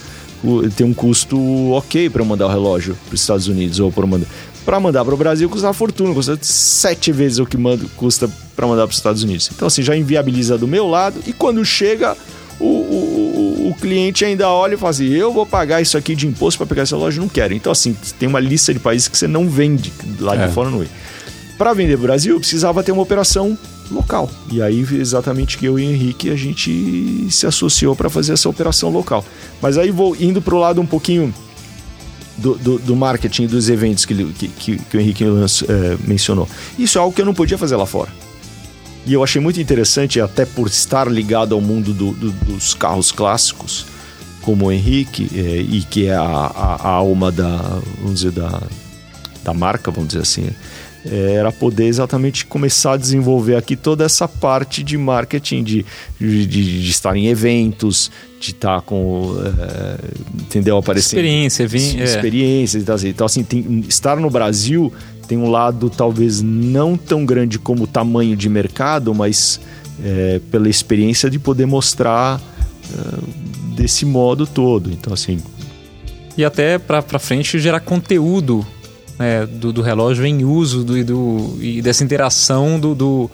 [0.76, 1.38] tem um custo
[1.72, 4.28] ok para mandar o relógio para os Estados Unidos ou para mandar.
[4.64, 8.30] Para mandar para o Brasil custa uma fortuna, custa sete vezes o que mando, custa
[8.56, 9.50] para mandar para os Estados Unidos.
[9.54, 12.16] Então, assim, já inviabiliza do meu lado e quando chega,
[12.60, 16.28] o, o, o, cliente ainda olha e fala assim: eu vou pagar isso aqui de
[16.28, 17.54] imposto para pegar essa loja, não quero.
[17.54, 20.48] Então, assim, tem uma lista de países que você não vende lá de é.
[20.48, 20.88] fora no vem.
[21.58, 23.58] Para vender Brasil, precisava ter uma operação
[23.92, 24.30] local.
[24.52, 28.50] E aí, exatamente que eu e o Henrique, a gente se associou para fazer essa
[28.50, 29.24] operação local.
[29.62, 31.34] Mas aí, vou indo para o lado um pouquinho
[32.38, 36.48] do, do, do, marketing dos eventos que, que, que o Henrique é, mencionou.
[36.78, 38.12] Isso é algo que eu não podia fazer lá fora.
[39.06, 43.86] E eu achei muito interessante, até por estar ligado ao mundo do, dos carros clássicos,
[44.42, 48.62] como o Henrique, é, e que é a, a, a, alma da, vamos dizer, da,
[49.44, 50.54] da marca, vamos dizer assim é,
[51.06, 55.86] era poder exatamente começar a desenvolver aqui toda essa parte de marketing, de,
[56.20, 59.36] de, de estar em eventos, de estar com.
[59.60, 59.98] É,
[60.42, 60.78] entendeu?
[60.78, 61.20] Aparecendo.
[61.20, 62.04] Experiência, vim, é.
[62.04, 62.96] Experiência e tal.
[62.96, 63.10] Assim.
[63.10, 64.92] Então, assim, tem, estar no Brasil
[65.28, 69.60] tem um lado talvez não tão grande como o tamanho de mercado, mas
[70.04, 74.92] é, pela experiência de poder mostrar uh, desse modo todo.
[74.92, 75.40] Então, assim.
[76.38, 78.66] E até para frente gerar conteúdo
[79.18, 83.32] né, do, do, relógio em uso do, do, e dessa interação do, do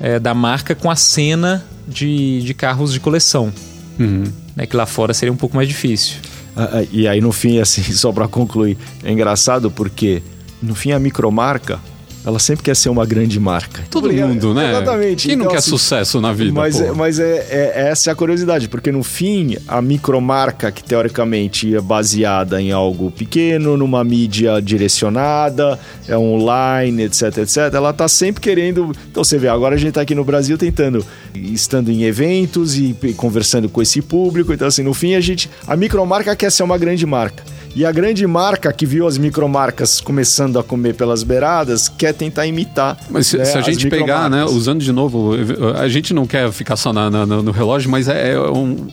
[0.00, 3.52] é, da marca com a cena de, de carros de coleção.
[3.98, 4.24] Uhum.
[4.54, 6.16] Né, que lá fora seria um pouco mais difícil.
[6.56, 10.22] Ah, ah e aí, no fim, assim, só para concluir, é engraçado porque,
[10.62, 11.80] no fim, a micromarca
[12.28, 13.82] ela sempre quer ser uma grande marca.
[13.90, 14.70] Todo mundo, né?
[14.70, 15.26] Exatamente.
[15.26, 16.52] Quem então, não quer assim, sucesso na vida?
[16.52, 20.84] Mas, é, mas é, é, essa é a curiosidade, porque no fim, a micromarca, que
[20.84, 28.06] teoricamente é baseada em algo pequeno, numa mídia direcionada, é online, etc, etc, ela tá
[28.06, 28.92] sempre querendo.
[29.10, 31.02] Então você vê, agora a gente tá aqui no Brasil tentando,
[31.34, 34.52] estando em eventos e conversando com esse público.
[34.52, 35.48] Então, assim, no fim, a gente.
[35.66, 37.42] A micromarca quer ser uma grande marca.
[37.74, 42.46] E a grande marca que viu as micromarcas começando a comer pelas beiradas quer tentar
[42.46, 42.98] imitar.
[43.10, 45.32] Mas se, né, se a gente pegar, né, usando de novo,
[45.78, 48.88] a gente não quer ficar só na, na, no relógio, mas é, é um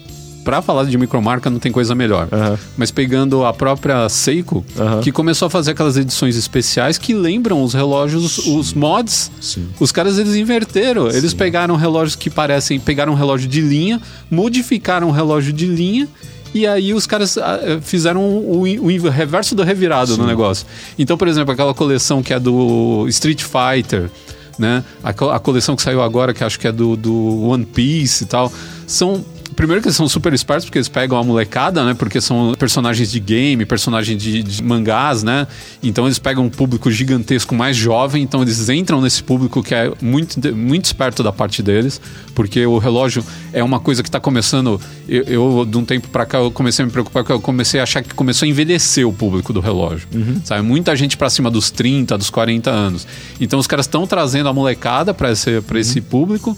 [0.45, 2.29] para falar de micromarca não tem coisa melhor.
[2.31, 2.57] Uhum.
[2.77, 5.01] Mas pegando a própria Seiko, uhum.
[5.01, 9.31] que começou a fazer aquelas edições especiais que lembram os relógios, os mods.
[9.41, 9.67] Sim.
[9.79, 11.09] Os caras eles inverteram.
[11.09, 11.17] Sim.
[11.17, 13.99] Eles pegaram relógios que parecem, pegaram um relógio de linha,
[14.29, 16.07] modificaram um relógio de linha
[16.55, 20.21] e aí os caras ah, eh, fizeram o, o, reverso do revirado Sim.
[20.21, 20.65] no negócio.
[20.97, 24.09] Então, por exemplo, aquela coleção que é do Street Fighter,
[24.57, 24.81] né?
[25.03, 28.27] A, a coleção que saiu agora, que acho que é do, do One Piece e
[28.27, 28.49] tal,
[28.87, 29.25] são
[29.55, 31.93] Primeiro que eles são super espertos, porque eles pegam a molecada, né?
[31.93, 35.47] Porque são personagens de game, personagens de, de, mangás, né?
[35.81, 39.91] Então eles pegam um público gigantesco mais jovem, então eles entram nesse público que é
[40.01, 42.01] muito, muito esperto da parte deles,
[42.33, 44.79] porque o relógio é uma coisa que está começando.
[45.07, 47.79] Eu, eu, de um tempo para cá, eu comecei a me preocupar, porque eu comecei
[47.79, 50.07] a achar que começou a envelhecer o público do relógio.
[50.13, 50.41] Uhum.
[50.43, 50.61] Sabe?
[50.63, 53.07] Muita gente para cima dos 30, dos 40 anos.
[53.39, 56.05] Então os caras estão trazendo a molecada para esse, pra esse uhum.
[56.05, 56.57] público.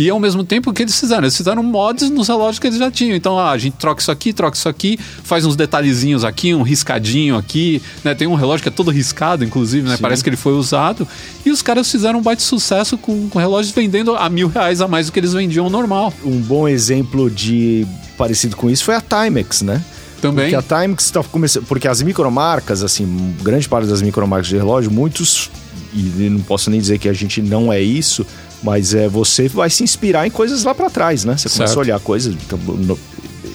[0.00, 1.24] E ao mesmo tempo, o que eles fizeram?
[1.24, 3.14] Eles fizeram mods nos relógios que eles já tinham.
[3.14, 6.62] Então, ah, a gente troca isso aqui, troca isso aqui, faz uns detalhezinhos aqui, um
[6.62, 8.14] riscadinho aqui, né?
[8.14, 9.96] Tem um relógio que é todo riscado, inclusive, né?
[9.96, 10.02] Sim.
[10.02, 11.06] Parece que ele foi usado.
[11.44, 14.88] E os caras fizeram um baita sucesso com, com relógios vendendo a mil reais a
[14.88, 16.14] mais do que eles vendiam normal.
[16.24, 17.86] Um bom exemplo de
[18.16, 19.84] parecido com isso foi a Timex, né?
[20.22, 20.50] Também.
[20.50, 21.66] Porque a Timex está começando.
[21.66, 25.50] Porque as micromarcas, assim, grande parte das micromarcas de relógio, muitos.
[25.92, 28.24] E não posso nem dizer que a gente não é isso,
[28.62, 31.36] mas é, você vai se inspirar em coisas lá para trás, né?
[31.36, 31.56] Você certo.
[31.56, 32.34] começa a olhar coisas.
[32.34, 32.98] Então, no,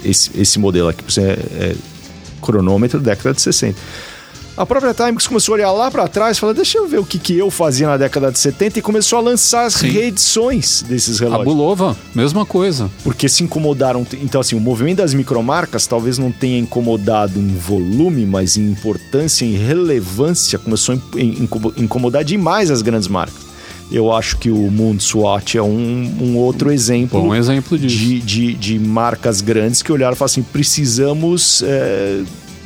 [0.03, 1.75] esse, esse modelo aqui você é, é
[2.41, 3.77] cronômetro década de 60.
[4.57, 7.05] A própria Timex começou a olhar lá para trás e falou: deixa eu ver o
[7.05, 9.89] que, que eu fazia na década de 70 e começou a lançar as Sim.
[9.89, 11.41] reedições desses relógios.
[11.41, 12.89] A Bulova, mesma coisa.
[13.03, 14.07] Porque se incomodaram.
[14.13, 19.43] Então, assim, o movimento das micromarcas talvez não tenha incomodado em volume, mas em importância,
[19.43, 21.19] em relevância, começou a
[21.81, 23.44] incomodar demais as grandes marcas
[23.91, 27.95] eu acho que o Mundo SWAT é um, um outro exemplo, Bom exemplo disso.
[27.95, 32.23] De, de, de marcas grandes que olharam e falaram assim: precisamos é,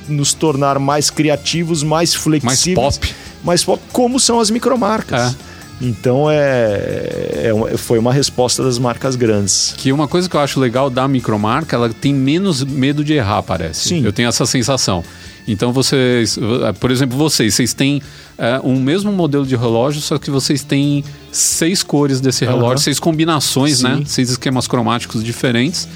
[0.07, 2.75] nos tornar mais criativos, mais flexíveis.
[2.77, 3.15] Mais pop.
[3.43, 5.33] Mais pop, como são as micromarcas.
[5.33, 5.49] É.
[5.81, 9.73] Então é, é, foi uma resposta das marcas grandes.
[9.77, 13.43] Que uma coisa que eu acho legal da micromarca, ela tem menos medo de errar,
[13.43, 13.89] parece.
[13.89, 14.05] Sim.
[14.05, 15.03] Eu tenho essa sensação.
[15.51, 16.37] Então vocês,
[16.79, 18.01] por exemplo, vocês, vocês têm
[18.37, 22.77] é, um mesmo modelo de relógio, só que vocês têm seis cores desse relógio, uhum.
[22.77, 23.93] seis combinações, né?
[23.93, 23.99] Sim.
[23.99, 24.05] né?
[24.05, 25.87] Seis esquemas cromáticos diferentes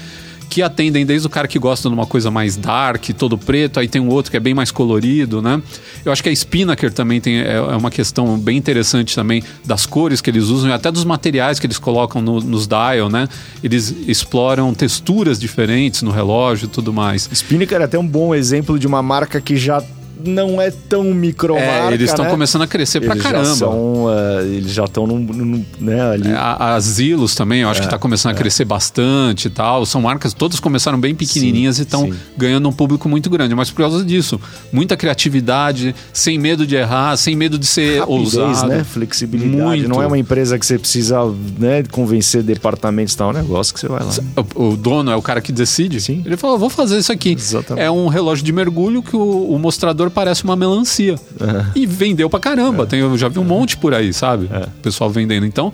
[0.54, 3.88] que atendem desde o cara que gosta de uma coisa mais dark, todo preto, aí
[3.88, 5.60] tem um outro que é bem mais colorido, né?
[6.04, 9.84] Eu acho que a Spinnaker também tem, é, é uma questão bem interessante também das
[9.84, 13.28] cores que eles usam e até dos materiais que eles colocam no, nos dial, né?
[13.64, 17.28] Eles exploram texturas diferentes no relógio e tudo mais.
[17.34, 19.82] Spinnaker é até um bom exemplo de uma marca que já
[20.24, 22.30] não é tão micromarca, é, eles estão né?
[22.30, 23.44] começando a crescer eles pra caramba.
[23.44, 26.28] Já são, uh, eles já estão né, ali.
[26.28, 28.38] É, a, a Zilos também, eu acho é, que está começando a é.
[28.38, 29.84] crescer bastante e tal.
[29.86, 33.54] São marcas, todas começaram bem pequenininhas sim, e estão ganhando um público muito grande.
[33.54, 34.40] Mas por causa disso,
[34.72, 38.68] muita criatividade, sem medo de errar, sem medo de ser Rapidez, ousado.
[38.68, 38.84] né?
[38.84, 39.62] Flexibilidade.
[39.62, 39.88] Muito.
[39.88, 41.20] Não é uma empresa que você precisa
[41.58, 43.30] né, convencer departamentos, tal.
[43.30, 44.12] É um negócio que você vai lá.
[44.54, 46.00] O, o dono é o cara que decide.
[46.00, 46.22] Sim.
[46.24, 47.32] Ele falou, vou fazer isso aqui.
[47.32, 47.84] Exatamente.
[47.84, 51.14] É um relógio de mergulho que o, o mostrador parece uma melancia.
[51.40, 51.78] É.
[51.78, 52.84] E vendeu pra caramba.
[52.84, 52.86] É.
[52.86, 54.48] Tem, eu já vi um monte por aí, sabe?
[54.52, 54.64] É.
[54.64, 55.46] O pessoal vendendo.
[55.46, 55.72] Então,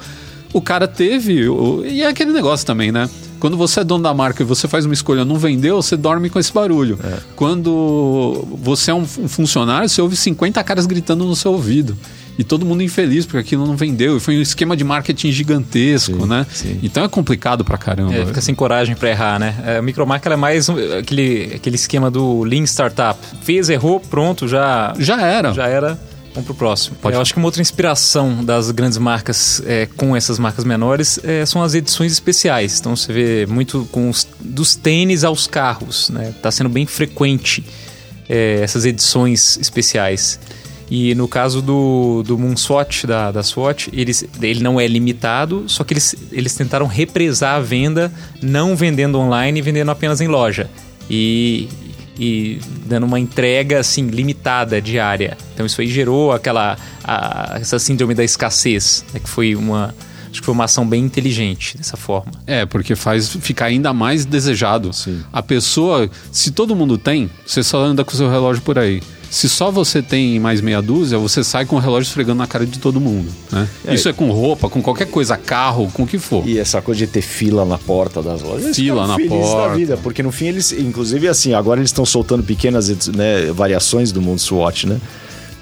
[0.53, 1.47] o cara teve.
[1.87, 3.09] E é aquele negócio também, né?
[3.39, 6.29] Quando você é dono da marca e você faz uma escolha, não vendeu, você dorme
[6.29, 6.99] com esse barulho.
[7.03, 7.19] É.
[7.35, 11.97] Quando você é um funcionário, você ouve 50 caras gritando no seu ouvido
[12.39, 14.17] e todo mundo infeliz porque aquilo não vendeu.
[14.17, 16.47] E foi um esquema de marketing gigantesco, sim, né?
[16.53, 16.79] Sim.
[16.83, 18.15] Então é complicado pra caramba.
[18.15, 19.55] É, fica sem coragem pra errar, né?
[19.65, 23.19] É, a micromarca é mais um, aquele, aquele esquema do Lean Startup.
[23.43, 24.95] Fez, errou, pronto, já.
[24.99, 25.53] Já era.
[25.53, 25.99] Já era.
[26.33, 26.97] Vamos pro próximo.
[27.01, 31.19] Pode Eu acho que uma outra inspiração das grandes marcas é, com essas marcas menores
[31.25, 32.79] é, são as edições especiais.
[32.79, 36.33] Então você vê muito com os, dos tênis aos carros, né?
[36.41, 37.65] Tá sendo bem frequente
[38.29, 40.39] é, essas edições especiais.
[40.91, 45.85] E no caso do, do Moonswatch, da, da Swatch, eles, ele não é limitado, só
[45.85, 48.13] que eles, eles tentaram represar a venda,
[48.43, 50.69] não vendendo online e vendendo apenas em loja.
[51.09, 51.69] E,
[52.19, 55.39] e dando uma entrega assim limitada diária.
[55.55, 59.95] Então isso aí gerou aquela a, essa síndrome da escassez, né, que foi uma
[60.31, 62.33] acho que foi uma ação bem inteligente dessa forma.
[62.47, 64.93] É, porque faz ficar ainda mais desejado.
[64.93, 65.23] Sim.
[65.33, 69.03] A pessoa, se todo mundo tem, você só anda com o seu relógio por aí.
[69.31, 72.67] Se só você tem mais meia dúzia, você sai com o relógio esfregando na cara
[72.67, 73.69] de todo mundo, né?
[73.87, 73.95] É.
[73.95, 76.47] Isso é com roupa, com qualquer coisa, carro, com o que for.
[76.49, 78.75] E essa coisa de ter fila na porta das lojas.
[78.75, 79.69] Fila na porta.
[79.69, 84.11] Da vida, porque no fim eles, inclusive assim, agora eles estão soltando pequenas né, variações
[84.11, 84.99] do mundo SWAT, né?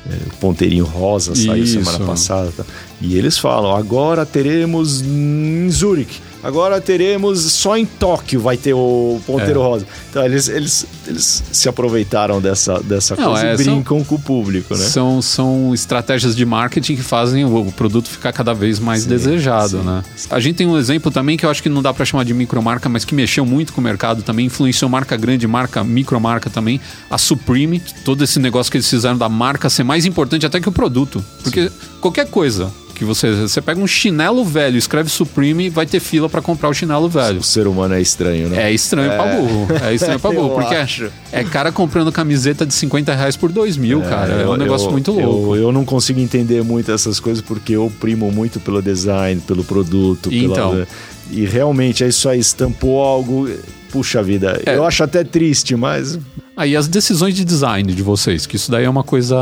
[0.09, 1.75] É, O ponteirinho rosa saiu Isso.
[1.85, 2.51] semana passada.
[2.57, 2.64] tá?
[3.03, 6.23] E eles falam: agora teremos em Zurich.
[6.43, 9.62] Agora teremos só em Tóquio vai ter o ponteiro É.
[9.62, 9.86] rosa.
[10.11, 14.14] Então eles, eles, eles se aproveitaram dessa, dessa Não, coisa é, e são- brincam com
[14.14, 14.84] o público, né?
[14.84, 19.78] São, são estratégias de marketing que fazem o, produto ficar cada vez mais Sim, desejado,
[19.80, 19.84] sim.
[19.84, 20.03] né?
[20.30, 22.32] A gente tem um exemplo também que eu acho que não dá pra chamar de
[22.34, 26.80] micromarca, mas que mexeu muito com o mercado também, influenciou marca grande, marca micromarca também,
[27.11, 30.68] a Supreme, todo esse negócio que eles fizeram da marca ser mais importante até que
[30.68, 31.24] o produto.
[31.43, 31.70] Porque
[32.01, 36.42] qualquer coisa que você você pega um chinelo velho, escreve Supreme, vai ter fila pra
[36.42, 37.38] comprar o chinelo velho.
[37.38, 38.64] O ser humano é estranho, né?
[38.64, 39.68] É estranho pra burro.
[39.84, 40.51] É estranho pra burro.
[40.51, 41.05] Porque acho.
[41.32, 44.32] é, é cara comprando camiseta de 50 reais por 2 mil, cara.
[44.34, 45.57] É um eu- negócio eu- muito louco.
[45.57, 49.62] Eu, eu não consigo entender muito essas coisas porque eu primo muito pelo design, pelo
[49.64, 50.28] produto.
[50.30, 50.86] pela- Então.
[51.30, 53.49] e realmente é isso aí, estampou algo.
[53.91, 54.76] Puxa vida, É.
[54.76, 56.18] eu acho até triste, mas.
[56.57, 59.36] Aí as decisões de design de vocês, que isso daí é uma coisa,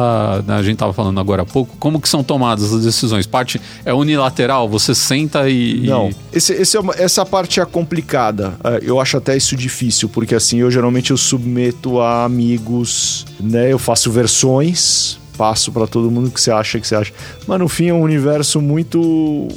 [0.46, 3.24] né, a gente tava falando agora há pouco, como que são tomadas as decisões?
[3.26, 5.80] Parte é unilateral, você senta e...
[5.86, 8.54] Não, esse, esse é uma- essa parte é complicada.
[8.62, 13.72] Ah, Eu acho até isso difícil, porque assim, eu geralmente eu submeto a amigos, né?
[13.72, 17.12] Eu faço versões, passo pra todo mundo que você acha que você acha.
[17.46, 19.48] Mas no fim é um universo muito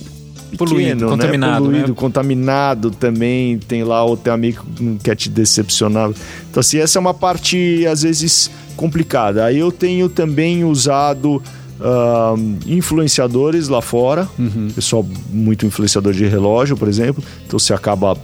[0.58, 1.70] Poluído, pequeno, contaminado, né?
[1.70, 1.74] né?
[1.74, 3.58] Poluído, contaminado também.
[3.60, 6.12] Tem lá outro amigo que não quer te decepcionar.
[6.50, 9.46] Então assim, essa é uma parte às vezes complicada.
[9.46, 11.42] Aí eu tenho também usado
[11.82, 12.36] ah,
[12.66, 14.28] influenciadores lá fora,
[14.76, 17.24] pessoal muito influenciador de relógio, por exemplo.
[17.46, 18.18] Então você acaba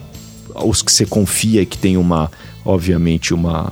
[0.63, 2.31] os que você confia que tem uma,
[2.63, 3.71] obviamente uma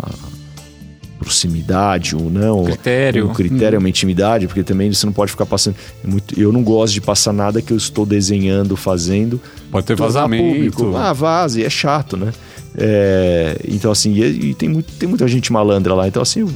[1.23, 3.29] proximidade ou não, Critério.
[3.29, 6.63] um critério, uma intimidade, porque também você não pode ficar passando é muito, eu não
[6.63, 9.39] gosto de passar nada que eu estou desenhando, fazendo
[9.71, 10.53] Pode ter tornar vazamento.
[10.53, 10.95] público.
[10.97, 12.31] Ah, vaze, é chato, né?
[12.75, 16.07] É, então, assim, e, e tem, muito, tem muita gente malandra lá.
[16.07, 16.51] Então, assim, eu,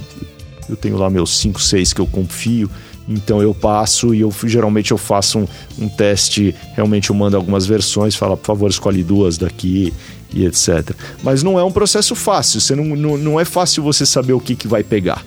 [0.69, 2.69] eu tenho lá meus 5, 6 que eu confio.
[3.09, 5.47] Então eu passo e eu geralmente eu faço um,
[5.79, 9.93] um teste, realmente eu mando algumas versões, falo, por favor, escolhe duas daqui
[10.33, 10.91] e etc.
[11.23, 14.39] Mas não é um processo fácil, você não, não, não é fácil você saber o
[14.39, 15.23] que, que vai pegar.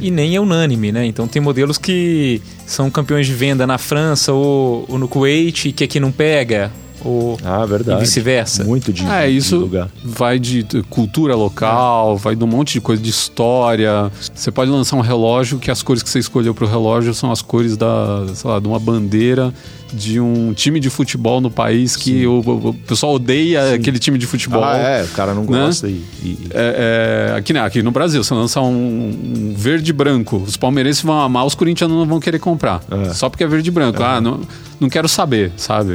[0.00, 1.06] E nem é unânime, né?
[1.06, 5.84] Então tem modelos que são campeões de venda na França ou, ou no Kuwait que
[5.84, 6.72] aqui não pega.
[7.04, 8.00] Ou Ah, verdade.
[8.00, 8.64] E vice-versa.
[8.64, 9.88] Muito de, É, de isso lugar.
[10.04, 14.10] vai de cultura local, vai de um monte de coisa, de história.
[14.34, 17.40] Você pode lançar um relógio que as cores que você escolheu pro relógio são as
[17.40, 19.54] cores da, sei lá, de uma bandeira
[19.92, 24.26] de um time de futebol no país que o, o- pessoal odeia aquele time de
[24.26, 24.62] futebol.
[24.62, 25.48] Ah, é, o cara não Né?
[25.64, 29.90] gosta e, e- É, é, aqui, né, aqui no Brasil, você lança um, um verde
[29.90, 32.82] e branco, os palmeirenses vão amar, os corintianos não vão querer comprar.
[32.90, 33.14] É.
[33.14, 34.02] Só porque é verde e branco.
[34.02, 34.40] Ah, não,
[34.80, 35.92] não quero saber, sabe?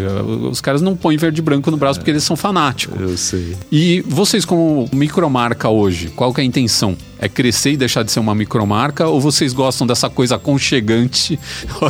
[0.49, 2.99] Os caras não põem verde e branco no braço porque eles são fanáticos.
[2.99, 3.55] eu sei.
[3.71, 6.97] E vocês, como micromarca hoje, qual que é a intenção?
[7.23, 9.07] É crescer e deixar de ser uma micromarca?
[9.07, 11.39] Ou vocês gostam dessa coisa aconchegante?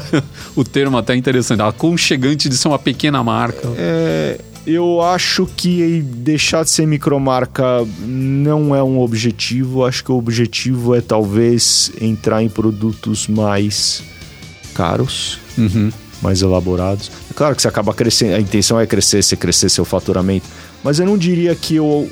[0.55, 3.67] o termo até é interessante, aconchegante de ser uma pequena marca.
[3.75, 7.63] É, eu acho que deixar de ser micromarca
[7.99, 9.83] não é um objetivo.
[9.83, 14.03] Acho que o objetivo é talvez entrar em produtos mais
[14.75, 15.91] caros, Uhum.
[16.21, 17.09] mais elaborados.
[17.31, 20.45] É claro que você acaba crescendo, a intenção é crescer, você crescer seu faturamento,
[20.83, 22.07] mas eu não diria que eu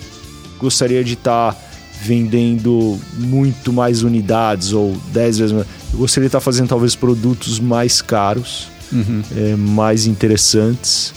[0.60, 1.56] gostaria de estar
[2.04, 5.68] vendendo muito mais unidades ou 10 vezes mais.
[5.94, 9.22] Eu gostaria de estar fazendo talvez produtos mais caros Uhum.
[9.36, 11.14] é, mais interessantes.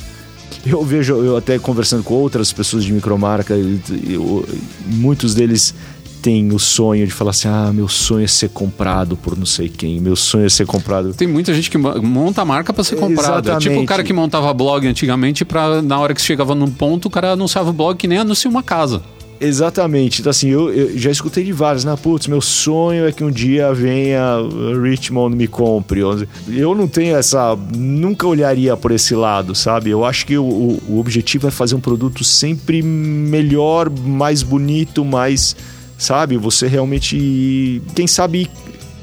[0.65, 3.79] Eu vejo, eu até conversando com outras pessoas de micromarca, eu-
[4.09, 4.49] eu-
[4.87, 5.75] muitos deles
[6.23, 9.69] têm o sonho de falar assim: ah, meu sonho é ser comprado por não sei
[9.69, 11.13] quem, meu sonho é ser comprado.
[11.13, 13.41] Tem muita gente que mo- monta a marca pra ser comprada.
[13.51, 13.69] Exatamente.
[13.69, 17.11] Tipo o cara que montava blog antigamente pra na hora que chegava num ponto, o
[17.11, 19.03] cara anunciava o blog que nem anuncia uma casa.
[19.45, 20.21] Exatamente.
[20.21, 21.97] Então, assim, eu, eu já escutei de vários, né?
[22.01, 24.37] Putz, meu sonho é que um dia venha
[24.83, 26.01] Richmond me compre.
[26.01, 27.57] Eu não tenho essa.
[27.77, 29.91] Nunca olharia por esse lado, sabe?
[29.91, 30.45] Eu acho que o,
[30.89, 35.57] o objetivo é fazer um produto sempre melhor, mais bonito, mais.
[35.99, 36.37] Sabe?
[36.37, 37.81] Você realmente.
[37.95, 38.51] Quem sabe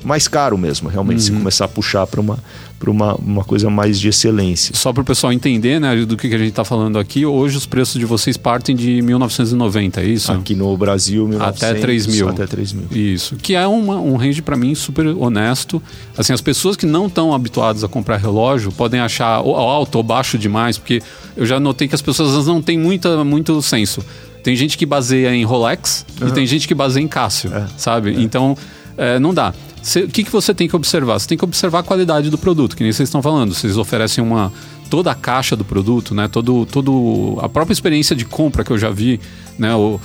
[0.03, 1.25] mais caro mesmo, realmente, uhum.
[1.25, 2.39] se começar a puxar para uma,
[2.81, 4.75] para uma, uma coisa mais de excelência.
[4.75, 7.55] Só para o pessoal entender né, do que, que a gente está falando aqui, hoje
[7.55, 10.31] os preços de vocês partem de 1990, é isso?
[10.31, 12.29] Aqui no Brasil, 1900, até 3 mil.
[12.29, 12.87] Até 3 mil.
[12.91, 15.81] Isso, que é uma, um range para mim super honesto.
[16.17, 20.35] Assim, as pessoas que não estão habituadas a comprar relógio podem achar alto ou baixo
[20.39, 21.03] demais, porque
[21.37, 24.03] eu já notei que as pessoas não têm muita, muito senso.
[24.41, 26.29] Tem gente que baseia em Rolex uhum.
[26.29, 27.67] e tem gente que baseia em Cássio, é.
[27.77, 28.09] sabe?
[28.15, 28.21] É.
[28.21, 28.57] Então,
[28.97, 29.53] é, não dá.
[29.81, 31.19] O que, que você tem que observar?
[31.19, 33.53] Você tem que observar a qualidade do produto, que nem vocês estão falando.
[33.53, 34.51] Vocês oferecem uma
[34.89, 36.27] toda a caixa do produto, né?
[36.27, 39.19] Todo, todo a própria experiência de compra que eu já vi,
[39.57, 39.73] né?
[39.73, 39.99] O,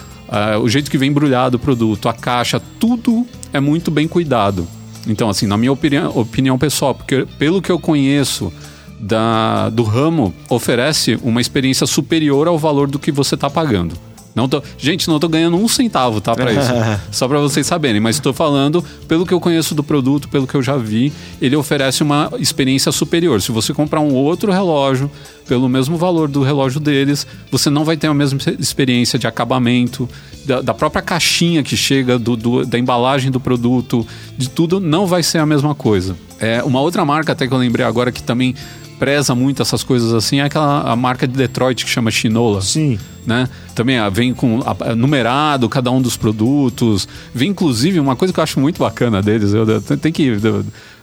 [0.63, 4.67] o jeito que vem embrulhado o produto, a caixa, tudo é muito bem cuidado.
[5.07, 8.53] Então, assim, na minha opinião, opinião pessoal, porque pelo que eu conheço
[8.99, 13.95] da, do ramo, oferece uma experiência superior ao valor do que você está pagando.
[14.37, 16.35] Não tô, gente, não tô ganhando um centavo, tá?
[16.37, 16.71] Pra isso.
[17.11, 18.03] Só para vocês saberem.
[18.03, 21.11] Mas estou falando, pelo que eu conheço do produto, pelo que eu já vi,
[21.41, 23.41] ele oferece uma experiência superior.
[23.41, 25.11] Se você comprar um outro relógio
[25.49, 30.07] pelo mesmo valor do relógio deles, você não vai ter a mesma experiência de acabamento,
[30.45, 34.07] da, da própria caixinha que chega, do, do, da embalagem do produto,
[34.37, 36.15] de tudo, não vai ser a mesma coisa.
[36.39, 38.55] É, uma outra marca, até que eu lembrei agora, que também
[38.99, 42.61] preza muito essas coisas assim é aquela a marca de Detroit que chama Shinola.
[42.63, 42.99] Sim.
[43.27, 43.49] Né?
[43.75, 47.09] Também ah, vem com a, numerado cada um dos produtos.
[47.35, 50.33] Vem inclusive uma coisa que eu acho muito bacana deles, eu, eu tenho que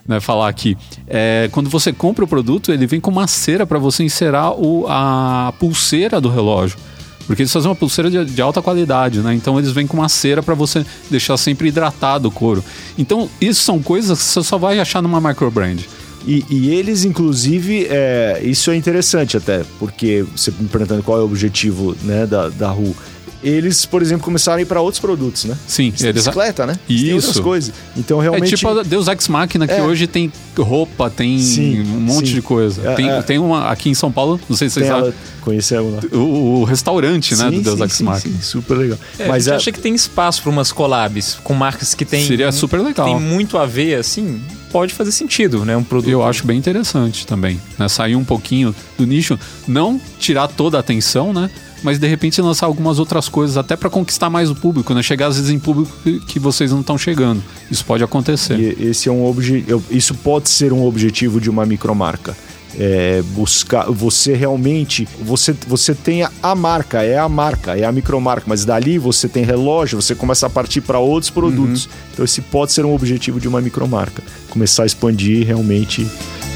[0.07, 0.77] né, falar aqui.
[1.07, 4.85] É, quando você compra o produto, ele vem com uma cera para você inserar o,
[4.87, 6.77] a pulseira do relógio.
[7.25, 9.33] Porque eles fazem uma pulseira de, de alta qualidade, né?
[9.33, 12.63] Então eles vêm com uma cera para você deixar sempre hidratado o couro.
[12.97, 15.79] Então, isso são coisas que você só vai achar numa microbrand.
[16.25, 21.21] E, e eles, inclusive, é, isso é interessante até, porque você me perguntando qual é
[21.21, 22.95] o objetivo né, da, da RU
[23.43, 25.57] eles, por exemplo, começaram a ir para outros produtos, né?
[25.67, 26.13] Sim, eles...
[26.13, 26.75] bicicleta, né?
[26.87, 27.05] Isso.
[27.05, 27.73] Tem outras coisas.
[27.97, 28.53] Então, realmente...
[28.53, 29.83] É tipo a Deus Ex Machina, que é.
[29.83, 32.35] hoje tem roupa, tem sim, um monte sim.
[32.35, 32.89] de coisa.
[32.89, 33.21] É, tem, é.
[33.21, 35.13] tem uma aqui em São Paulo, não sei se vocês sabem.
[35.41, 36.17] Conhecemos lá.
[36.17, 38.41] O, o restaurante, né, sim, do Deus Ex Machina.
[38.41, 38.97] super legal.
[39.19, 42.05] É, Mas a gente é- acha que tem espaço para umas collabs com marcas que
[42.05, 42.25] tem...
[42.25, 43.05] Seria super legal.
[43.05, 44.41] Tem muito a ver, assim
[44.71, 45.77] pode fazer sentido, né?
[45.77, 46.09] Um produto.
[46.09, 47.87] Eu acho bem interessante também, né?
[47.87, 51.47] Sair um pouquinho do nicho, não tirar toda a atenção, né?
[51.83, 55.03] Mas de repente lançar algumas outras coisas até para conquistar mais o público, né?
[55.03, 55.91] Chegar às vezes em público
[56.27, 57.43] que vocês não estão chegando.
[57.69, 58.57] Isso pode acontecer.
[58.57, 59.65] E esse é um obje...
[59.91, 62.35] isso pode ser um objetivo de uma micromarca.
[62.75, 68.45] É buscar você realmente você você tem a marca é a marca é a micromarca
[68.47, 71.91] mas dali você tem relógio você começa a partir para outros produtos uhum.
[72.11, 76.07] então esse pode ser um objetivo de uma micromarca começar a expandir realmente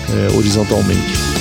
[0.09, 1.36] é, horizontalmente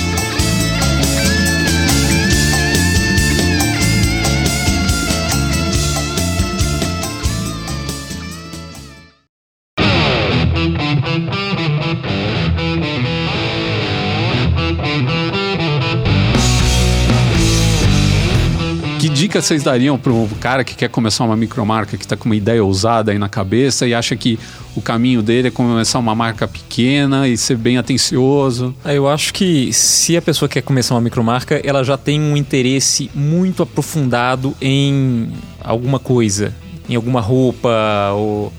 [19.37, 22.35] dica vocês dariam para um cara que quer começar uma micromarca, que está com uma
[22.35, 24.39] ideia ousada aí na cabeça e acha que
[24.75, 28.75] o caminho dele é começar uma marca pequena e ser bem atencioso?
[28.83, 32.35] É, eu acho que se a pessoa quer começar uma micromarca, ela já tem um
[32.35, 35.29] interesse muito aprofundado em
[35.59, 36.53] alguma coisa,
[36.89, 38.51] em alguma roupa ou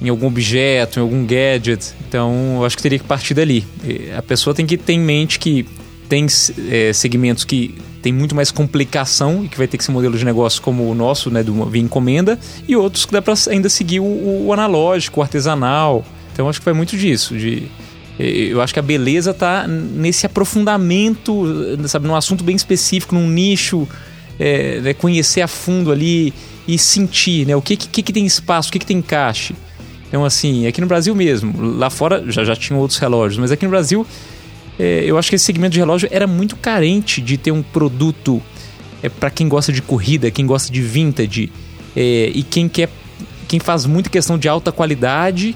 [0.00, 1.92] em algum objeto, em algum gadget.
[2.08, 3.64] Então, eu acho que teria que partir dali.
[4.16, 5.66] A pessoa tem que ter em mente que
[6.12, 6.26] tem
[6.68, 10.18] é, segmentos que tem muito mais complicação e que vai ter que ser um modelo
[10.18, 12.38] de negócio como o nosso, né, do via encomenda,
[12.68, 16.04] e outros que dá para ainda seguir o, o, analógico, o artesanal.
[16.30, 17.66] Então acho que vai muito disso, de
[18.18, 21.46] eu acho que a beleza está nesse aprofundamento,
[21.88, 23.88] sabe, num assunto bem específico, num nicho,
[24.38, 26.34] é, né, conhecer a fundo ali
[26.68, 29.54] e sentir, né, o que, que, que tem espaço, o que, que tem encaixe.
[30.08, 33.64] Então, assim, aqui no Brasil mesmo, lá fora já, já tinham outros relógios, mas aqui
[33.64, 34.06] no Brasil
[34.82, 38.42] é, eu acho que esse segmento de relógio era muito carente de ter um produto
[39.00, 41.52] é, para quem gosta de corrida, quem gosta de vintage
[41.94, 42.88] é, e quem quer,
[43.46, 45.54] quem faz muita questão de alta qualidade,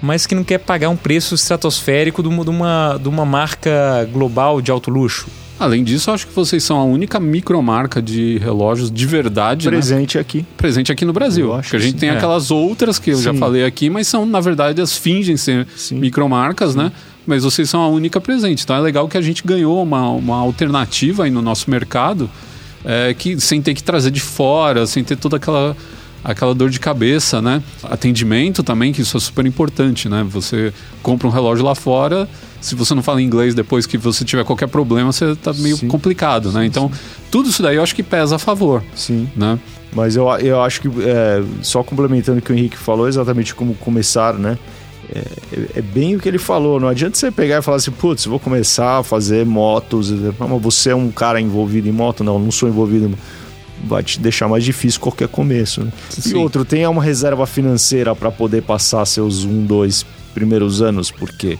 [0.00, 4.08] mas que não quer pagar um preço estratosférico de uma, de uma, de uma marca
[4.12, 5.26] global de alto luxo.
[5.58, 9.66] Além disso, acho que vocês são a única micromarca de relógios de verdade.
[9.66, 9.72] Né?
[9.72, 10.20] Presente né?
[10.20, 10.46] aqui.
[10.56, 11.50] Presente aqui no Brasil.
[11.50, 12.12] Porque a gente tem é.
[12.12, 13.24] aquelas outras que eu sim.
[13.24, 15.96] já falei aqui, mas são, na verdade, as fingem ser sim.
[15.96, 16.92] micromarcas, né?
[17.30, 18.64] Mas vocês são a única presente.
[18.64, 22.28] Então é legal que a gente ganhou uma, uma alternativa aí no nosso mercado,
[22.84, 25.76] é, que sem ter que trazer de fora, sem ter toda aquela
[26.22, 27.62] aquela dor de cabeça, né?
[27.82, 30.22] Atendimento também, que isso é super importante, né?
[30.28, 30.70] Você
[31.02, 32.28] compra um relógio lá fora,
[32.60, 35.88] se você não fala inglês depois que você tiver qualquer problema, você tá meio sim.
[35.88, 36.66] complicado, né?
[36.66, 36.90] Então,
[37.30, 38.82] tudo isso daí eu acho que pesa a favor.
[38.94, 39.30] Sim.
[39.34, 39.58] Né?
[39.92, 43.74] Mas eu, eu acho que, é, só complementando o que o Henrique falou, exatamente como
[43.74, 44.58] começar, né?
[45.12, 46.78] É, é, bem o que ele falou.
[46.78, 50.10] Não adianta você pegar e falar assim, putz, vou começar a fazer motos.
[50.10, 52.22] Mas você é um cara envolvido em moto?
[52.22, 53.14] Não, não sou envolvido em
[53.84, 55.82] vai te deixar mais difícil qualquer começo.
[55.82, 55.92] Né?
[56.26, 60.04] E outro, tenha uma reserva financeira para poder passar seus um, dois
[60.34, 61.58] primeiros anos, porque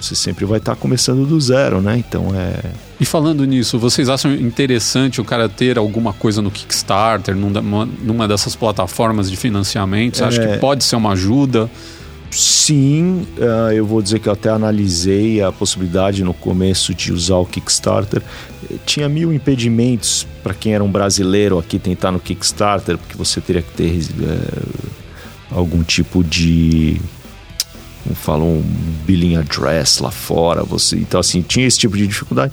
[0.00, 1.96] você sempre vai estar tá começando do zero, né?
[1.96, 2.72] Então é.
[3.00, 8.28] E falando nisso, vocês acham interessante o cara ter alguma coisa no Kickstarter, numa, numa
[8.28, 10.16] dessas plataformas de financiamento?
[10.16, 10.26] Você é...
[10.26, 11.70] acha que pode ser uma ajuda?
[12.32, 17.36] Sim, uh, eu vou dizer que eu até analisei a possibilidade no começo de usar
[17.36, 18.22] o Kickstarter.
[18.86, 23.60] Tinha mil impedimentos para quem era um brasileiro aqui tentar no Kickstarter, porque você teria
[23.60, 24.90] que ter uh,
[25.50, 26.98] algum tipo de
[28.02, 28.62] como falam, um
[29.06, 32.52] billing address lá fora, você, então assim, tinha esse tipo de dificuldade.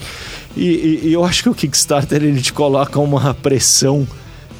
[0.56, 4.06] E, e, e eu acho que o Kickstarter ele te coloca uma pressão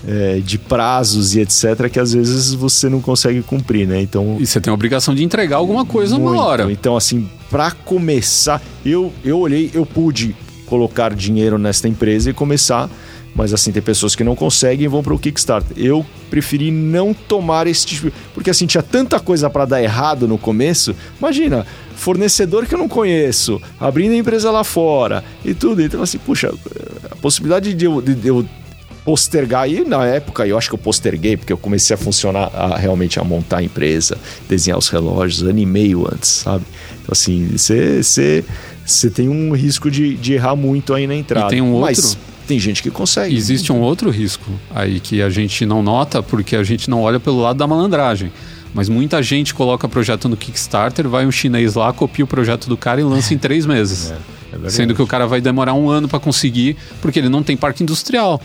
[0.08, 4.02] é, de prazos e etc que às vezes você não consegue cumprir, né?
[4.02, 6.34] Então e você tem a obrigação de entregar alguma coisa muito.
[6.34, 6.72] uma hora.
[6.72, 10.36] Então assim, para começar, eu eu olhei, eu pude
[10.66, 12.90] colocar dinheiro nesta empresa e começar
[13.36, 15.78] mas assim, tem pessoas que não conseguem e vão para o Kickstarter.
[15.78, 18.12] Eu preferi não tomar esse tipo.
[18.34, 20.96] Porque assim, tinha tanta coisa para dar errado no começo.
[21.18, 25.82] Imagina, fornecedor que eu não conheço, abrindo a empresa lá fora e tudo.
[25.82, 26.54] Então, assim, puxa,
[27.10, 28.46] a possibilidade de eu, de eu
[29.10, 29.68] postergar.
[29.68, 33.20] E na época eu acho que eu posterguei, porque eu comecei a funcionar, a, realmente
[33.20, 34.16] a montar a empresa,
[34.48, 36.64] desenhar os relógios, ano e meio antes, sabe?
[37.02, 41.48] Então, assim, você tem um risco de, de errar muito aí na entrada.
[41.48, 41.88] E tem um outro.
[41.88, 43.36] Mas, tem gente que consegue.
[43.36, 47.20] Existe um outro risco aí que a gente não nota porque a gente não olha
[47.20, 48.32] pelo lado da malandragem.
[48.76, 52.78] Mas muita gente coloca projeto no Kickstarter, vai um chinês lá, copia o projeto do
[52.78, 54.12] cara e lança em três meses.
[54.54, 57.42] É, é sendo que o cara vai demorar um ano para conseguir, porque ele não
[57.42, 58.40] tem parque industrial.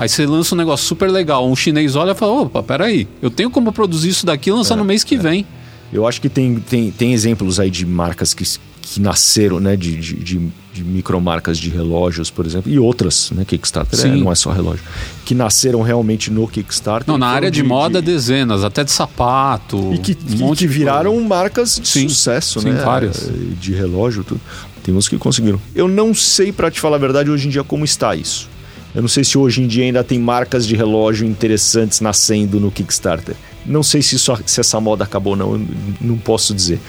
[0.00, 3.30] Aí você lança um negócio super legal, um chinês olha e fala: opa, peraí, eu
[3.30, 5.18] tenho como produzir isso daqui e lançar é, no mês que é.
[5.18, 5.46] vem.
[5.92, 8.42] Eu acho que tem, tem, tem exemplos aí de marcas que,
[8.80, 13.44] que nasceram, né, de, de, de, de micromarcas de relógios, por exemplo, e outras, né,
[13.44, 14.82] Kickstarter é, não é só relógio,
[15.26, 17.06] que nasceram realmente no Kickstarter.
[17.06, 19.92] Não, na área de, de moda, dezenas, até de sapato.
[19.92, 22.82] E que, um que viraram marcas de sim, sucesso, sim, né?
[22.82, 23.30] várias.
[23.60, 24.40] De relógio, tudo.
[24.82, 25.60] Tem uns que conseguiram.
[25.74, 28.48] Eu não sei, para te falar a verdade, hoje em dia como está isso.
[28.94, 32.70] Eu não sei se hoje em dia ainda tem marcas de relógio interessantes nascendo no
[32.70, 33.36] Kickstarter.
[33.64, 35.64] Não sei se, isso, se essa moda acabou, não,
[36.00, 36.80] não posso dizer.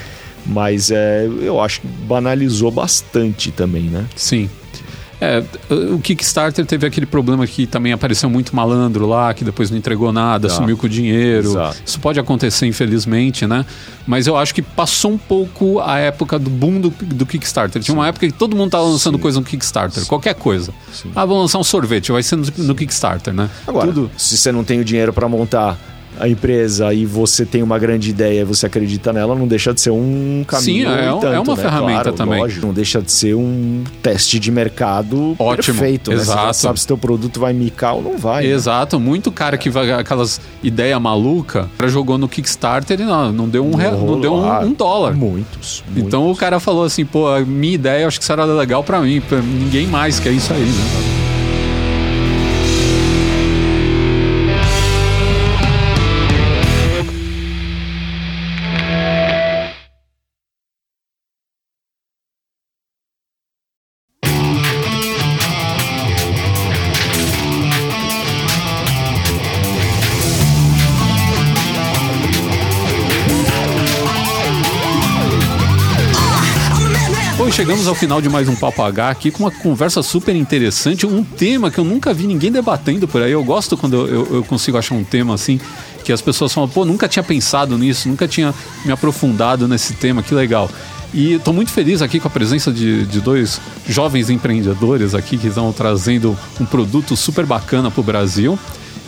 [0.46, 4.06] Mas é, eu acho que banalizou bastante também, né?
[4.16, 4.50] Sim.
[5.24, 5.44] É,
[5.94, 10.12] o Kickstarter teve aquele problema que também apareceu muito malandro lá, que depois não entregou
[10.12, 10.62] nada, Exato.
[10.64, 11.50] sumiu com o dinheiro.
[11.50, 11.78] Exato.
[11.86, 13.64] Isso pode acontecer, infelizmente, né?
[14.08, 17.80] Mas eu acho que passou um pouco a época do boom do, do Kickstarter.
[17.84, 18.00] Tinha Sim.
[18.00, 19.22] uma época que todo mundo estava lançando Sim.
[19.22, 20.10] coisa no Kickstarter, Sim.
[20.10, 20.74] qualquer coisa.
[21.16, 23.48] Ah, vamos lançar um sorvete, vai ser no, no Kickstarter, né?
[23.68, 24.10] Agora, Tudo...
[24.18, 25.78] se você não tem o dinheiro para montar
[26.20, 29.92] a empresa e você tem uma grande ideia, você acredita nela, não deixa de ser
[29.92, 30.90] um caminho.
[30.90, 31.62] Sim, é, tanto, é uma né?
[31.62, 32.40] ferramenta claro, também.
[32.40, 36.12] Lógico, não deixa de ser um teste de mercado Ótimo, perfeito.
[36.12, 36.48] Exato.
[36.48, 36.54] Né?
[36.54, 38.44] Você sabe se teu produto vai micar ou não vai.
[38.44, 38.52] Né?
[38.52, 39.00] Exato.
[39.00, 39.06] Né?
[39.06, 43.76] Muito cara que vai aquelas ideia maluca, jogou no Kickstarter e não, não deu um,
[43.76, 45.14] real, não deu um, um, dólar.
[45.14, 46.08] Muitos, muitos.
[46.08, 49.22] Então o cara falou assim, pô, a minha ideia acho que será legal para mim,
[49.22, 51.21] pra ninguém mais quer isso aí, né?
[78.02, 81.78] Final de mais um Papo H aqui com uma conversa super interessante, um tema que
[81.78, 83.32] eu nunca vi ninguém debatendo por aí.
[83.32, 85.60] Eu gosto quando eu, eu, eu consigo achar um tema assim
[86.04, 90.24] que as pessoas falam, pô, nunca tinha pensado nisso, nunca tinha me aprofundado nesse tema,
[90.24, 90.68] que legal.
[91.14, 95.50] E estou muito feliz aqui com a presença de, de dois jovens empreendedores aqui que
[95.50, 98.58] estão trazendo um produto super bacana para o Brasil.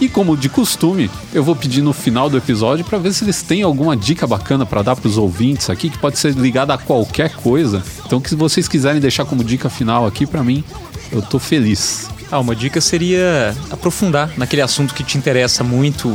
[0.04, 3.42] E como de costume, eu vou pedir no final do episódio para ver se eles
[3.42, 6.78] têm alguma dica bacana para dar para os ouvintes aqui, que pode ser ligada a
[6.78, 7.82] qualquer coisa.
[8.06, 10.62] Então, se vocês quiserem deixar como dica final aqui para mim,
[11.10, 12.10] eu tô feliz.
[12.30, 16.14] Ah, uma dica seria aprofundar naquele assunto que te interessa muito.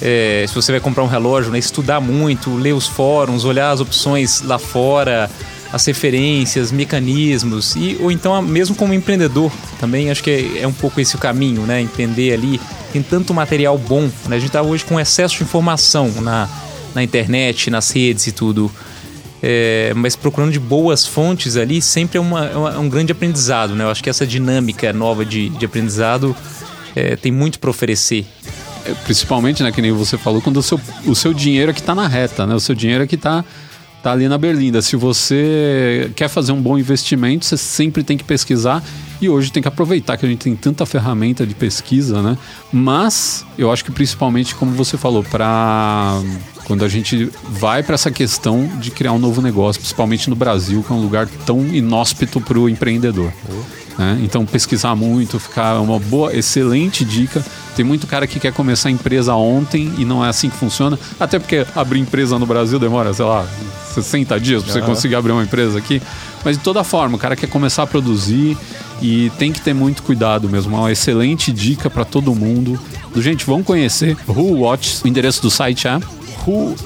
[0.00, 3.80] É, se você vai comprar um relógio, né, estudar muito, ler os fóruns, olhar as
[3.80, 5.28] opções lá fora,
[5.74, 9.50] as referências, mecanismos e ou então mesmo como empreendedor
[9.80, 11.80] também acho que é, é um pouco esse o caminho, né?
[11.80, 12.60] Entender ali
[12.92, 14.36] tem tanto material bom, né?
[14.36, 16.48] A gente está hoje com excesso de informação na,
[16.94, 18.70] na internet, nas redes e tudo.
[19.42, 23.74] É, mas procurando de boas fontes ali sempre é, uma, é, é, um grande aprendizado,
[23.74, 23.82] né?
[23.82, 26.36] Eu acho que essa dinâmica nova de, de aprendizado
[26.94, 28.24] é, tem muito para oferecer.
[28.86, 31.80] É, principalmente, né, que nem você falou, quando o seu, o seu dinheiro é que
[31.80, 32.54] está na reta, né?
[32.54, 33.44] O seu dinheiro é que está
[34.04, 34.82] tá ali na berlinda.
[34.82, 38.84] Se você quer fazer um bom investimento, você sempre tem que pesquisar
[39.18, 42.36] e hoje tem que aproveitar que a gente tem tanta ferramenta de pesquisa, né?
[42.70, 46.20] Mas eu acho que principalmente, como você falou, para
[46.64, 50.82] quando a gente vai para essa questão de criar um novo negócio, principalmente no Brasil,
[50.82, 53.32] que é um lugar tão inóspito para o empreendedor.
[53.98, 54.20] Né?
[54.22, 57.44] Então, pesquisar muito, ficar uma boa, excelente dica.
[57.76, 60.98] Tem muito cara que quer começar a empresa ontem e não é assim que funciona.
[61.18, 63.46] Até porque abrir empresa no Brasil demora, sei lá,
[63.94, 66.00] 60 dias para você conseguir abrir uma empresa aqui.
[66.44, 68.56] Mas de toda forma, o cara quer começar a produzir
[69.00, 70.76] e tem que ter muito cuidado mesmo.
[70.76, 72.78] É uma excelente dica para todo mundo.
[73.16, 75.02] Gente, vamos conhecer Who Watch.
[75.04, 75.98] O endereço do site é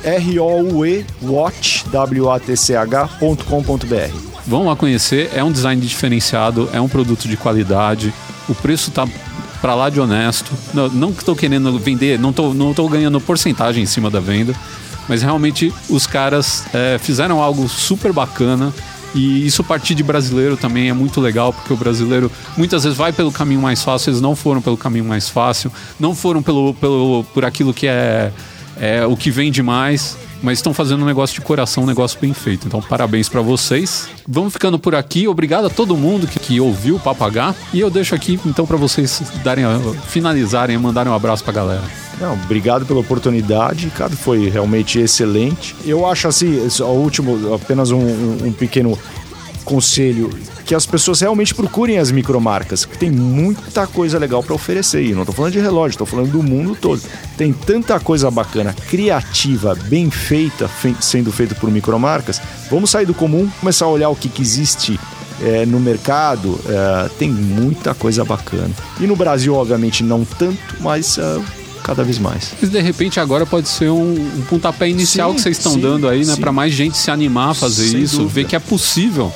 [0.05, 4.38] R-O-U-E Watch, W-A-T-C-H.com.br.
[4.49, 8.15] Vão lá conhecer, é um design diferenciado, é um produto de qualidade,
[8.49, 9.07] o preço tá
[9.61, 10.51] para lá de honesto.
[10.73, 14.55] Não, não estou querendo vender, não estou não tô ganhando porcentagem em cima da venda,
[15.07, 18.73] mas realmente os caras é, fizeram algo super bacana.
[19.15, 23.13] E isso partir de brasileiro também é muito legal, porque o brasileiro muitas vezes vai
[23.13, 25.71] pelo caminho mais fácil, eles não foram pelo caminho mais fácil,
[26.01, 28.33] não foram pelo, pelo, por aquilo que é
[28.81, 32.33] é o que vende mais, mas estão fazendo um negócio de coração, um negócio bem
[32.33, 32.67] feito.
[32.67, 34.09] Então, parabéns para vocês.
[34.27, 35.27] Vamos ficando por aqui.
[35.27, 37.55] Obrigado a todo mundo que, que ouviu o Papagá.
[37.73, 39.65] E eu deixo aqui, então, para vocês darem,
[40.07, 41.85] finalizarem mandarem um abraço para a galera.
[42.21, 44.17] Não, obrigado pela oportunidade, Ricardo.
[44.17, 45.75] Foi realmente excelente.
[45.85, 48.99] Eu acho assim, o último, apenas um, um, um pequeno
[49.69, 50.31] conselho
[50.65, 55.03] que as pessoas realmente procurem as micromarcas, que tem muita coisa legal para oferecer.
[55.03, 57.03] E não estou falando de relógio, estou falando do mundo todo.
[57.37, 62.41] Tem tanta coisa bacana, criativa, bem feita, fe sendo feita por micromarcas.
[62.71, 64.99] Vamos sair do comum, começar a olhar o que, que existe
[65.43, 66.59] é, no mercado.
[66.67, 68.71] É, tem muita coisa bacana.
[68.99, 71.41] E no Brasil, obviamente, não tanto, mas é,
[71.83, 72.53] cada vez mais.
[72.61, 75.81] Mas de repente agora pode ser um, um pontapé inicial sim, que vocês estão sim,
[75.81, 76.37] dando aí, né?
[76.37, 78.35] Para mais gente se animar a fazer Sem isso, dúvida.
[78.35, 79.33] ver que é possível.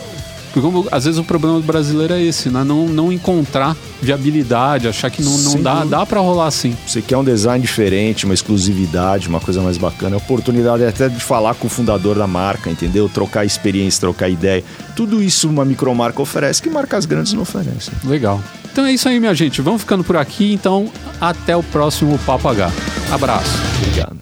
[0.53, 2.63] Porque como, às vezes o problema do brasileiro é esse, né?
[2.63, 6.77] Não, não encontrar viabilidade, achar que não, não dá, dá para rolar assim.
[6.87, 11.21] Você quer um design diferente, uma exclusividade, uma coisa mais bacana, a oportunidade até de
[11.21, 13.09] falar com o fundador da marca, entendeu?
[13.09, 14.63] Trocar experiência, trocar ideia.
[14.95, 17.95] Tudo isso uma micromarca oferece que marcas grandes não oferecem.
[18.05, 18.39] Legal.
[18.71, 19.63] Então é isso aí, minha gente.
[19.63, 20.53] Vamos ficando por aqui.
[20.53, 22.71] Então, até o próximo Papo H.
[23.11, 23.59] Abraço.
[23.79, 24.19] Obrigado.